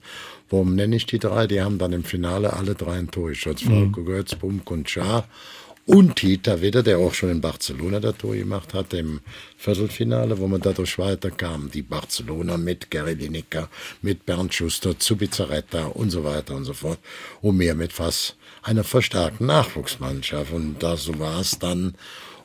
[0.51, 1.47] Warum nenne ich die drei?
[1.47, 3.69] Die haben dann im Finale alle drei ein Tor geschossen.
[3.69, 3.93] Mhm.
[3.95, 5.29] Falco Götz, Bumk und Schar.
[5.89, 9.21] Und Tita Witter, der auch schon in Barcelona das Tor gemacht hat, im
[9.57, 11.71] Viertelfinale, wo man dadurch weiterkam.
[11.73, 13.71] Die Barcelona mit Gary Lineker,
[14.03, 16.99] mit Bernd Schuster, Zubizarreta und so weiter und so fort.
[17.41, 20.53] Und mehr mit fast einer verstärkten Nachwuchsmannschaft.
[20.53, 21.95] Und da so war es dann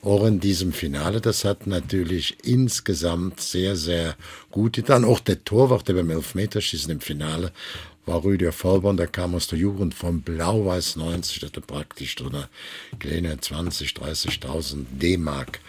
[0.02, 1.20] auch in diesem Finale.
[1.20, 4.16] Das hat natürlich insgesamt sehr, sehr
[4.52, 5.04] gut getan.
[5.04, 7.52] Auch der Torwart, der beim Elfmeterschießen im Finale
[8.06, 12.28] war Rüdiger Vollborn, der kam aus der Jugend von Blau-Weiß 90, der hatte praktisch so
[12.28, 12.50] eine
[13.00, 15.60] kleine 20, 30.000 D-Mark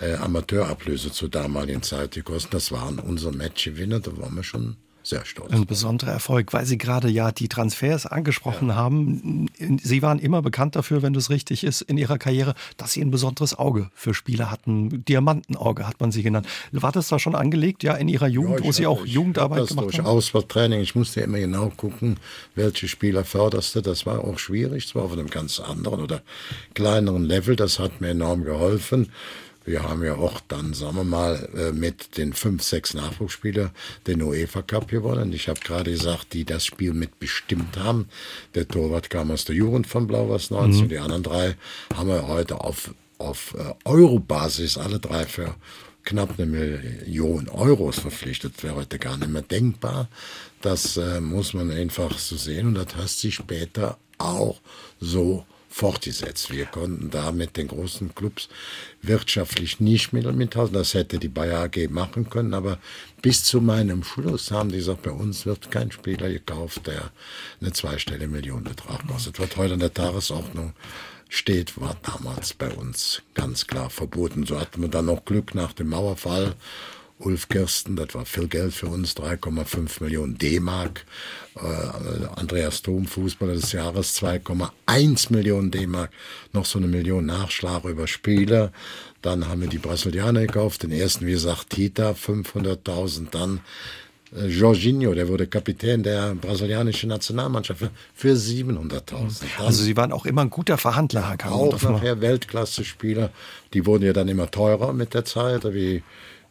[0.00, 2.54] äh, Amateurablöse zur damaligen Zeit gekostet.
[2.54, 4.76] Das waren unsere Matchgewinner, da waren wir schon
[5.08, 5.52] sehr stolz.
[5.52, 8.74] Ein besonderer Erfolg, weil Sie gerade ja die Transfers angesprochen ja.
[8.74, 9.48] haben.
[9.82, 13.10] Sie waren immer bekannt dafür, wenn das richtig ist, in Ihrer Karriere, dass Sie ein
[13.10, 15.04] besonderes Auge für Spieler hatten.
[15.04, 16.46] Diamantenauge hat man Sie genannt.
[16.72, 19.68] War das da schon angelegt, ja, in Ihrer Jugend, ja, wo Sie auch Jugendarbeit das
[19.70, 20.06] gemacht durch haben?
[20.06, 20.80] Auswahltraining.
[20.80, 22.18] Ich musste immer genau gucken,
[22.54, 23.80] welche Spieler förderst du.
[23.80, 26.22] Das war auch schwierig, zwar auf einem ganz anderen oder
[26.74, 27.56] kleineren Level.
[27.56, 29.10] Das hat mir enorm geholfen.
[29.68, 33.70] Wir haben ja auch dann, sagen wir mal, äh, mit den fünf, sechs Nachwuchsspielern
[34.06, 35.32] den UEFA Cup gewonnen.
[35.34, 38.08] Ich habe gerade gesagt, die das Spiel mitbestimmt haben.
[38.54, 40.84] Der Torwart kam aus der Jugend von Blau-Weiß 19.
[40.84, 40.88] Mhm.
[40.88, 41.56] Die anderen drei
[41.94, 45.54] haben wir heute auf, auf äh, Euro-Basis alle drei für
[46.04, 48.54] knapp eine Million Euros verpflichtet.
[48.56, 50.08] Das wäre heute gar nicht mehr denkbar.
[50.62, 54.60] Das äh, muss man einfach so sehen und das hat sich später auch
[54.98, 55.44] so
[55.78, 56.50] fortgesetzt.
[56.50, 58.48] Wir konnten da mit den großen Clubs
[59.00, 60.74] wirtschaftlich nicht mithalten.
[60.74, 62.78] Das hätte die Bayer AG machen können, aber
[63.22, 67.12] bis zu meinem Schluss haben die gesagt, bei uns wird kein Spieler gekauft, der
[67.60, 69.38] eine zweistellige Millionenbetrag kostet.
[69.38, 70.72] Wird heute in der Tagesordnung
[71.28, 74.46] steht, war damals bei uns ganz klar verboten.
[74.46, 76.56] So hatten wir dann noch Glück nach dem Mauerfall
[77.18, 81.04] Ulf Kirsten, das war viel Geld für uns, 3,5 Millionen D-Mark.
[81.56, 86.10] Äh, Andreas Thom, Fußballer des Jahres, 2,1 Millionen D-Mark.
[86.52, 88.72] Noch so eine Million Nachschlag über Spieler.
[89.22, 93.30] Dann haben wir die Brasilianer gekauft, den ersten, wie gesagt, Tita, 500.000.
[93.32, 93.60] Dann
[94.36, 99.42] äh, Jorginho, der wurde Kapitän der brasilianischen Nationalmannschaft für 700.000.
[99.58, 101.52] Also Sie waren auch immer ein guter Verhandler, Herr Kahn.
[101.52, 103.30] Auch nachher Weltklasse-Spieler.
[103.74, 106.02] Die wurden ja dann immer teurer mit der Zeit, wie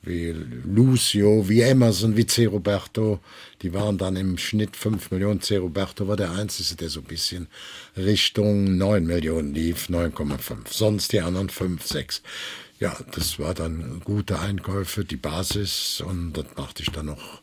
[0.07, 0.33] wie
[0.65, 2.45] Lucio, wie Emerson, wie C.
[2.45, 3.19] Roberto.
[3.61, 5.41] Die waren dann im Schnitt 5 Millionen.
[5.41, 5.57] C.
[5.57, 7.47] Roberto war der Einzige, der so ein bisschen
[7.95, 10.71] Richtung 9 Millionen lief, 9,5.
[10.71, 12.21] Sonst die anderen 5, 6.
[12.79, 17.41] Ja, das war dann gute Einkäufe, die Basis und das machte ich dann noch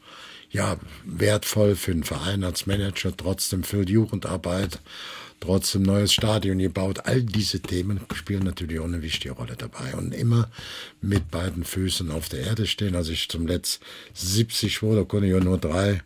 [0.54, 4.78] ja, wertvoll für den Verein als Manager, trotzdem für die Jugendarbeit
[5.40, 7.00] trotzdem neues Stadion gebaut.
[7.04, 9.94] All diese Themen spielen natürlich auch eine wichtige Rolle dabei.
[9.94, 10.48] Und immer
[11.02, 12.94] mit beiden Füßen auf der Erde stehen.
[12.94, 13.82] Als ich zum Letzt
[14.14, 16.02] 70 wurde, konnte ich ja nur drei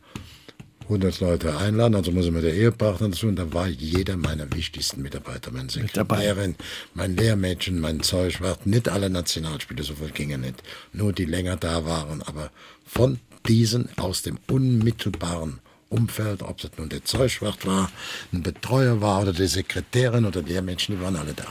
[0.84, 4.51] 100 Leute einladen, also muss ich mit der Ehepartner dazu, und da war jeder meiner
[4.55, 6.57] wichtigsten Mitarbeiter, mein Sekretärin,
[6.94, 10.62] mein Lehrmädchen, mein Zeugwart, nicht alle Nationalspieler, so viel ginge nicht,
[10.94, 12.51] nur die länger da waren, aber
[12.86, 17.90] von diesen aus dem unmittelbaren Umfeld, ob es nun der Zeugwart war,
[18.32, 21.46] ein Betreuer war oder die Sekretärin oder der Menschen, die waren alle da.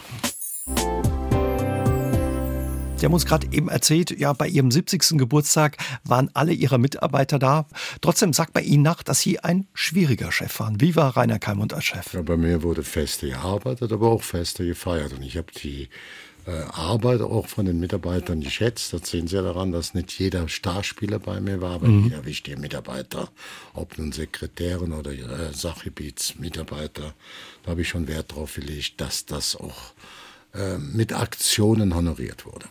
[2.98, 5.20] Sie haben uns gerade eben erzählt, ja, bei Ihrem 70.
[5.20, 7.68] Geburtstag waren alle Ihre Mitarbeiter da.
[8.02, 10.82] Trotzdem sagt bei Ihnen nach, dass Sie ein schwieriger Chef waren.
[10.82, 12.14] Wie war Rainer Keimund als Chef?
[12.14, 15.14] Ja, bei mir wurde feste gearbeitet, aber auch feste gefeiert.
[15.14, 15.90] Und ich habe die
[16.52, 18.94] Arbeit auch von den Mitarbeitern geschätzt.
[18.94, 22.06] Das sehen Sie ja daran, dass nicht jeder Starspieler bei mir war, aber mhm.
[22.06, 23.30] jeder wichtige Mitarbeiter,
[23.74, 27.14] ob nun Sekretärin oder äh, Sachgebietsmitarbeiter,
[27.64, 29.94] da habe ich schon Wert drauf gelegt, dass das auch
[30.58, 32.66] äh, mit Aktionen honoriert wurde.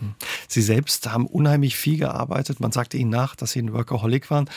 [0.49, 2.61] Sie selbst haben unheimlich viel gearbeitet.
[2.61, 4.51] Man sagte Ihnen nach, dass Sie ein Workaholic waren.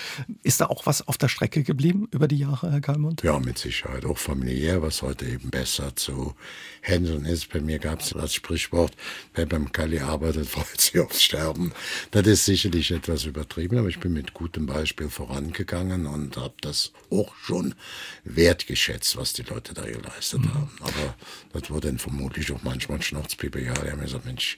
[0.44, 3.22] Ist da auch was auf der Strecke geblieben über die Jahre, Herr Kalmund?
[3.24, 4.06] Ja, mit Sicherheit.
[4.06, 6.34] Auch familiär, was heute eben besser zu
[6.82, 7.52] handeln ist.
[7.52, 8.94] Bei mir gab es das Sprichwort,
[9.36, 11.72] wer beim Kali arbeitet, freut sich aufs Sterben.
[12.12, 16.92] Das ist sicherlich etwas übertrieben, aber ich bin mit gutem Beispiel vorangegangen und habe das
[17.12, 17.76] auch schon
[18.24, 20.54] wertgeschätzt, was die Leute da geleistet mhm.
[20.54, 20.72] haben.
[20.82, 21.16] Aber
[21.54, 24.58] das wurde dann vermutlich auch manchmal schon Weihnachtspippe, ja, die haben gesagt, Mensch,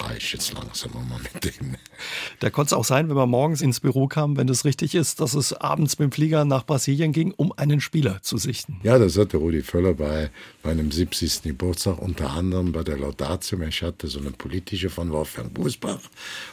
[0.00, 1.76] reicht jetzt langsam mal mit denen.
[2.40, 5.20] Da konnte es auch sein, wenn man morgens ins Büro kam, wenn das richtig ist,
[5.20, 8.80] dass es abends mit dem Flieger nach Brasilien ging, um einen Spieler zu sichten.
[8.82, 10.30] Ja, das hatte Rudi Völler bei
[10.64, 11.42] meinem 70.
[11.42, 13.60] Geburtstag unter anderem bei der Laudatio.
[13.62, 16.00] Ich hatte so eine politische von Wolfgang Busbach,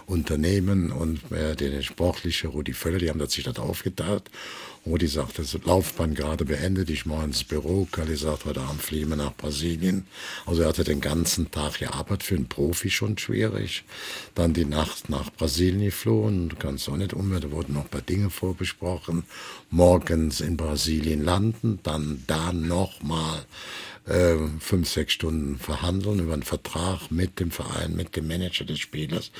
[0.05, 4.29] Unternehmen und äh, der sportliche Rudi Völler, die haben sich das aufgeteilt.
[4.85, 7.87] Rudi sagte, Laufbahn gerade beendet, ich mache ins Büro.
[7.91, 10.05] Kali sagt, heute Abend fliegen wir nach Brasilien.
[10.45, 13.83] Also er hatte den ganzen Tag gearbeitet, für einen Profi schon schwierig.
[14.35, 18.01] Dann die Nacht nach Brasilien geflohen, kannst auch nicht um, da wurden noch ein paar
[18.01, 19.23] Dinge vorbesprochen.
[19.69, 23.45] Morgens in Brasilien landen, dann da nochmal
[24.05, 28.79] äh, fünf, sechs Stunden verhandeln über einen Vertrag mit dem Verein, mit dem Manager des
[28.79, 29.31] Spielers.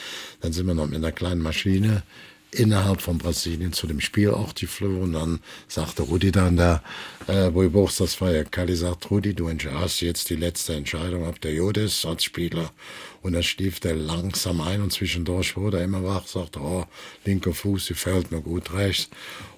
[0.42, 2.04] Dann sind wir noch mit einer kleinen Maschine
[2.52, 5.02] innerhalb von Brasilien zu dem Spiel auch die geflogen.
[5.02, 6.82] Und dann sagte Rudi dann da,
[7.28, 11.28] äh, wo ich das war ja Kali sagt, Rudi, du hast jetzt die letzte Entscheidung,
[11.28, 12.72] ob der Jodes als Spieler.
[13.22, 16.86] Und dann schlief der langsam ein und zwischendurch wurde er immer wach, sagte, oh,
[17.26, 19.10] linker Fuß, die fällt mir gut rechts.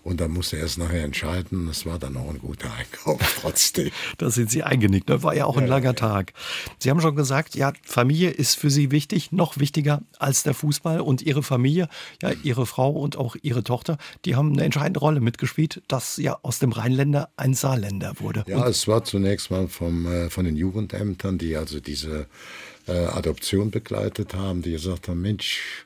[0.04, 1.68] Und dann musste er es nachher entscheiden.
[1.68, 3.92] Das war dann auch ein guter Einkauf trotzdem.
[4.18, 5.10] da sind Sie eingenickt.
[5.10, 5.94] Das war ja auch ein ja, langer ja.
[5.94, 6.34] Tag.
[6.80, 11.02] Sie haben schon gesagt, ja, Familie ist für Sie wichtig, noch wichtiger als der Fußball.
[11.02, 11.88] Und Ihre Familie,
[12.22, 16.40] ja, Ihre Frau und auch Ihre Tochter, die haben eine entscheidende Rolle mitgespielt, dass ja
[16.42, 18.44] aus dem Rheinländer ein Saarländer wurde.
[18.48, 22.28] Ja, und es war zunächst mal vom, äh, von den Jugendämtern, die also diese
[22.88, 25.86] äh, Adoption begleitet haben, die gesagt haben, Mensch,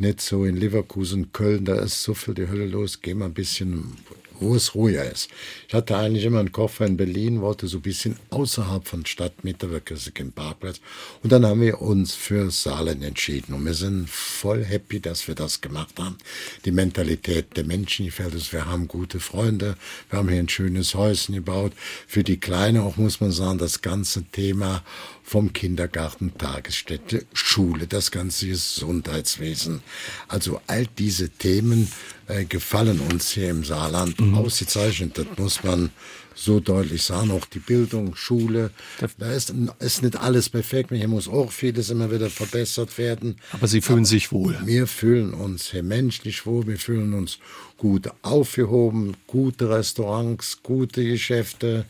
[0.00, 3.34] nicht so in Leverkusen, Köln, da ist so viel die Hölle los, geh mal ein
[3.34, 3.96] bisschen
[4.40, 5.28] wo es ruhiger ist.
[5.66, 9.70] Ich hatte eigentlich immer einen Koffer in Berlin, wollte so ein bisschen außerhalb von Stadtmitte,
[9.70, 10.80] wirklich im Parkplatz.
[11.22, 13.54] Und dann haben wir uns für Saarland entschieden.
[13.54, 16.16] Und wir sind voll happy, dass wir das gemacht haben.
[16.64, 18.52] Die Mentalität der Menschen gefällt uns.
[18.52, 19.76] Wir haben gute Freunde.
[20.10, 21.72] Wir haben hier ein schönes Häuschen gebaut.
[22.06, 24.82] Für die Kleine auch, muss man sagen, das ganze Thema
[25.28, 29.82] vom Kindergarten, Tagesstätte, Schule, das ganze Gesundheitswesen.
[30.26, 31.92] Also all diese Themen
[32.28, 34.38] äh, gefallen uns hier im Saarland mhm.
[34.38, 35.18] ausgezeichnet.
[35.18, 35.90] Das muss man
[36.38, 37.30] so deutlich sagen.
[37.30, 38.70] Auch die Bildung, Schule,
[39.18, 40.90] da ist, ist nicht alles perfekt.
[40.92, 43.36] Hier muss auch vieles immer wieder verbessert werden.
[43.52, 44.56] Aber Sie fühlen Aber sich wohl.
[44.64, 46.66] Wir fühlen uns hier menschlich wohl.
[46.66, 47.38] Wir fühlen uns
[47.76, 51.84] gut aufgehoben, gute Restaurants, gute Geschäfte,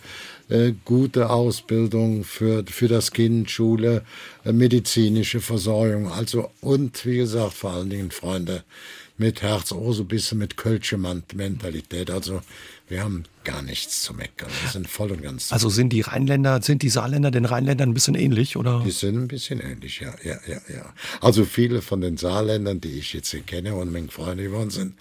[0.48, 4.04] äh, gute Ausbildung für, für das Kind, Schule,
[4.44, 6.08] äh, medizinische Versorgung.
[6.12, 8.64] Also, und wie gesagt, vor allen Dingen Freunde
[9.18, 12.10] mit Herz, auch so ein bisschen mit Kölsche Mentalität.
[12.10, 12.40] Also
[12.88, 14.48] wir haben gar nichts zu meckern.
[14.62, 15.52] Wir sind voll und ganz.
[15.52, 18.82] Also sind die Rheinländer, sind die Saarländer den Rheinländern ein bisschen ähnlich, oder?
[18.84, 20.94] Die sind ein bisschen ähnlich, ja, ja, ja, ja.
[21.20, 24.94] Also viele von den Saarländern, die ich jetzt hier kenne und meine Freunde geworden sind,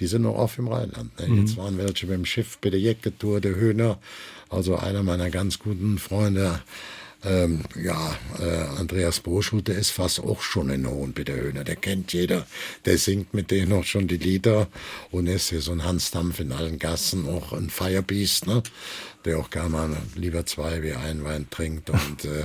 [0.00, 1.18] die sind noch oft im Rheinland.
[1.20, 1.28] Ne?
[1.28, 1.40] Mhm.
[1.40, 3.98] Jetzt waren welche beim Schiff bei der Jecke-Tour, der Höhner,
[4.48, 6.60] also einer meiner ganz guten Freunde
[7.24, 11.64] ähm, ja, äh, Andreas Boschut, der ist fast auch schon in Hohenbitterhöhner.
[11.64, 12.46] Der kennt jeder.
[12.84, 14.68] Der singt mit denen noch schon die Lieder
[15.10, 18.62] und ist hier so ein Hans Dampf in allen Gassen, auch ein Firebeast, ne?
[19.24, 22.44] Der auch gar mal lieber zwei wie ein Wein trinkt und äh,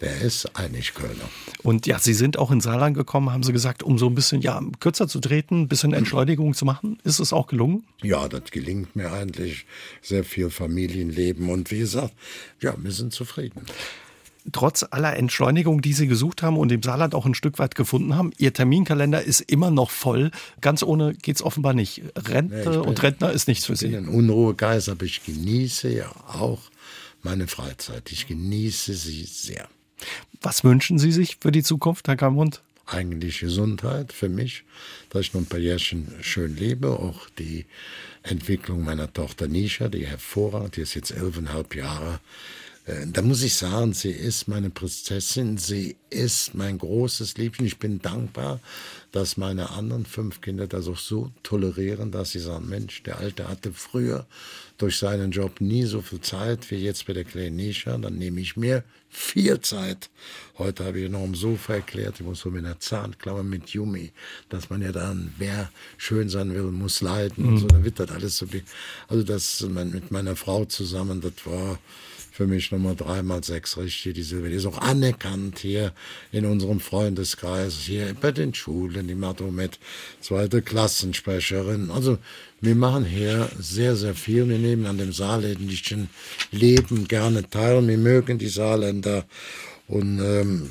[0.00, 1.28] der ist eigentlich Kölner.
[1.62, 4.40] Und ja, Sie sind auch in Saarland gekommen, haben Sie gesagt, um so ein bisschen
[4.40, 6.98] ja, kürzer zu treten, ein bisschen Entschleunigung zu machen.
[7.04, 7.84] Ist es auch gelungen?
[8.02, 9.66] Ja, das gelingt mir eigentlich.
[10.02, 12.12] Sehr viel Familienleben und wie gesagt,
[12.60, 13.64] ja, wir sind zufrieden
[14.52, 18.14] trotz aller Entschleunigung, die Sie gesucht haben und im Saarland auch ein Stück weit gefunden
[18.14, 20.30] haben, Ihr Terminkalender ist immer noch voll.
[20.60, 22.02] Ganz ohne geht es offenbar nicht.
[22.16, 23.86] Rente nee, bin, und Rentner ist nichts für Sie.
[23.86, 26.60] Ich bin ein Unruhegeist, aber ich genieße ja auch
[27.22, 28.12] meine Freizeit.
[28.12, 29.68] Ich genieße sie sehr.
[30.40, 32.62] Was wünschen Sie sich für die Zukunft, Herr Kamund?
[32.86, 34.62] Eigentlich Gesundheit für mich,
[35.10, 36.90] dass ich noch ein paar Jährchen schön lebe.
[36.90, 37.66] Auch die
[38.22, 42.20] Entwicklung meiner Tochter Nisha, die hervorragend, die ist jetzt elfeinhalb Jahre
[42.86, 47.66] da muss ich sagen, sie ist meine Prinzessin, sie ist mein großes Liebchen.
[47.66, 48.60] Ich bin dankbar,
[49.10, 53.48] dass meine anderen fünf Kinder das auch so tolerieren, dass sie sagen, Mensch, der Alte
[53.48, 54.24] hatte früher
[54.78, 57.98] durch seinen Job nie so viel Zeit wie jetzt bei der kleinen Nisha.
[57.98, 60.08] Dann nehme ich mir viel Zeit.
[60.56, 64.12] Heute habe ich noch am Sofa erklärt, ich muss so mit einer Zahnklaue mit Yumi,
[64.48, 67.48] dass man ja dann, wer schön sein will, muss leiden mhm.
[67.48, 68.46] und so, dann wird das alles so.
[69.08, 71.80] Also das mit meiner Frau zusammen, das war
[72.36, 74.12] für mich Nummer drei mal sechs richtig.
[74.14, 75.92] Die Silvia, die ist auch anerkannt hier
[76.32, 79.08] in unserem Freundeskreis, hier bei den Schulen.
[79.08, 79.78] Die macht auch mit
[80.20, 81.90] zweite Klassensprecherin.
[81.90, 82.18] Also
[82.60, 84.46] wir machen hier sehr, sehr viel.
[84.50, 86.10] Wir nehmen an dem saarländischen
[86.50, 87.86] Leben gerne teil.
[87.88, 89.24] Wir mögen die Saarländer
[89.88, 90.70] und ähm,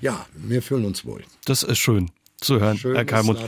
[0.00, 1.22] ja, wir fühlen uns wohl.
[1.44, 2.10] Das ist schön
[2.40, 3.38] zu hören, Schönes Herr Kalmund.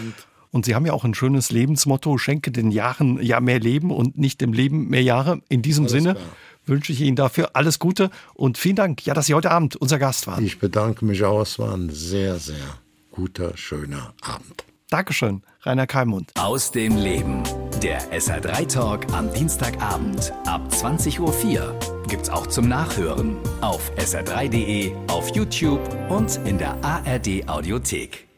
[0.53, 4.19] Und Sie haben ja auch ein schönes Lebensmotto, schenke den Jahren ja mehr Leben und
[4.19, 5.41] nicht dem Leben mehr Jahre.
[5.49, 6.27] In diesem Alles Sinne klar
[6.67, 9.99] wünsche ich Ihnen dafür alles Gute und vielen Dank, ja, dass Sie heute Abend unser
[9.99, 10.45] Gast waren.
[10.45, 11.43] Ich bedanke mich auch.
[11.43, 12.79] Es war ein sehr, sehr
[13.11, 14.65] guter, schöner Abend.
[14.91, 16.33] Dankeschön, Rainer Kalmund.
[16.39, 17.43] Aus dem Leben.
[17.83, 25.35] Der SR3 Talk am Dienstagabend ab 20.04 Uhr gibt's auch zum Nachhören auf sr3.de, auf
[25.35, 28.29] YouTube und in der ARD Audiothek.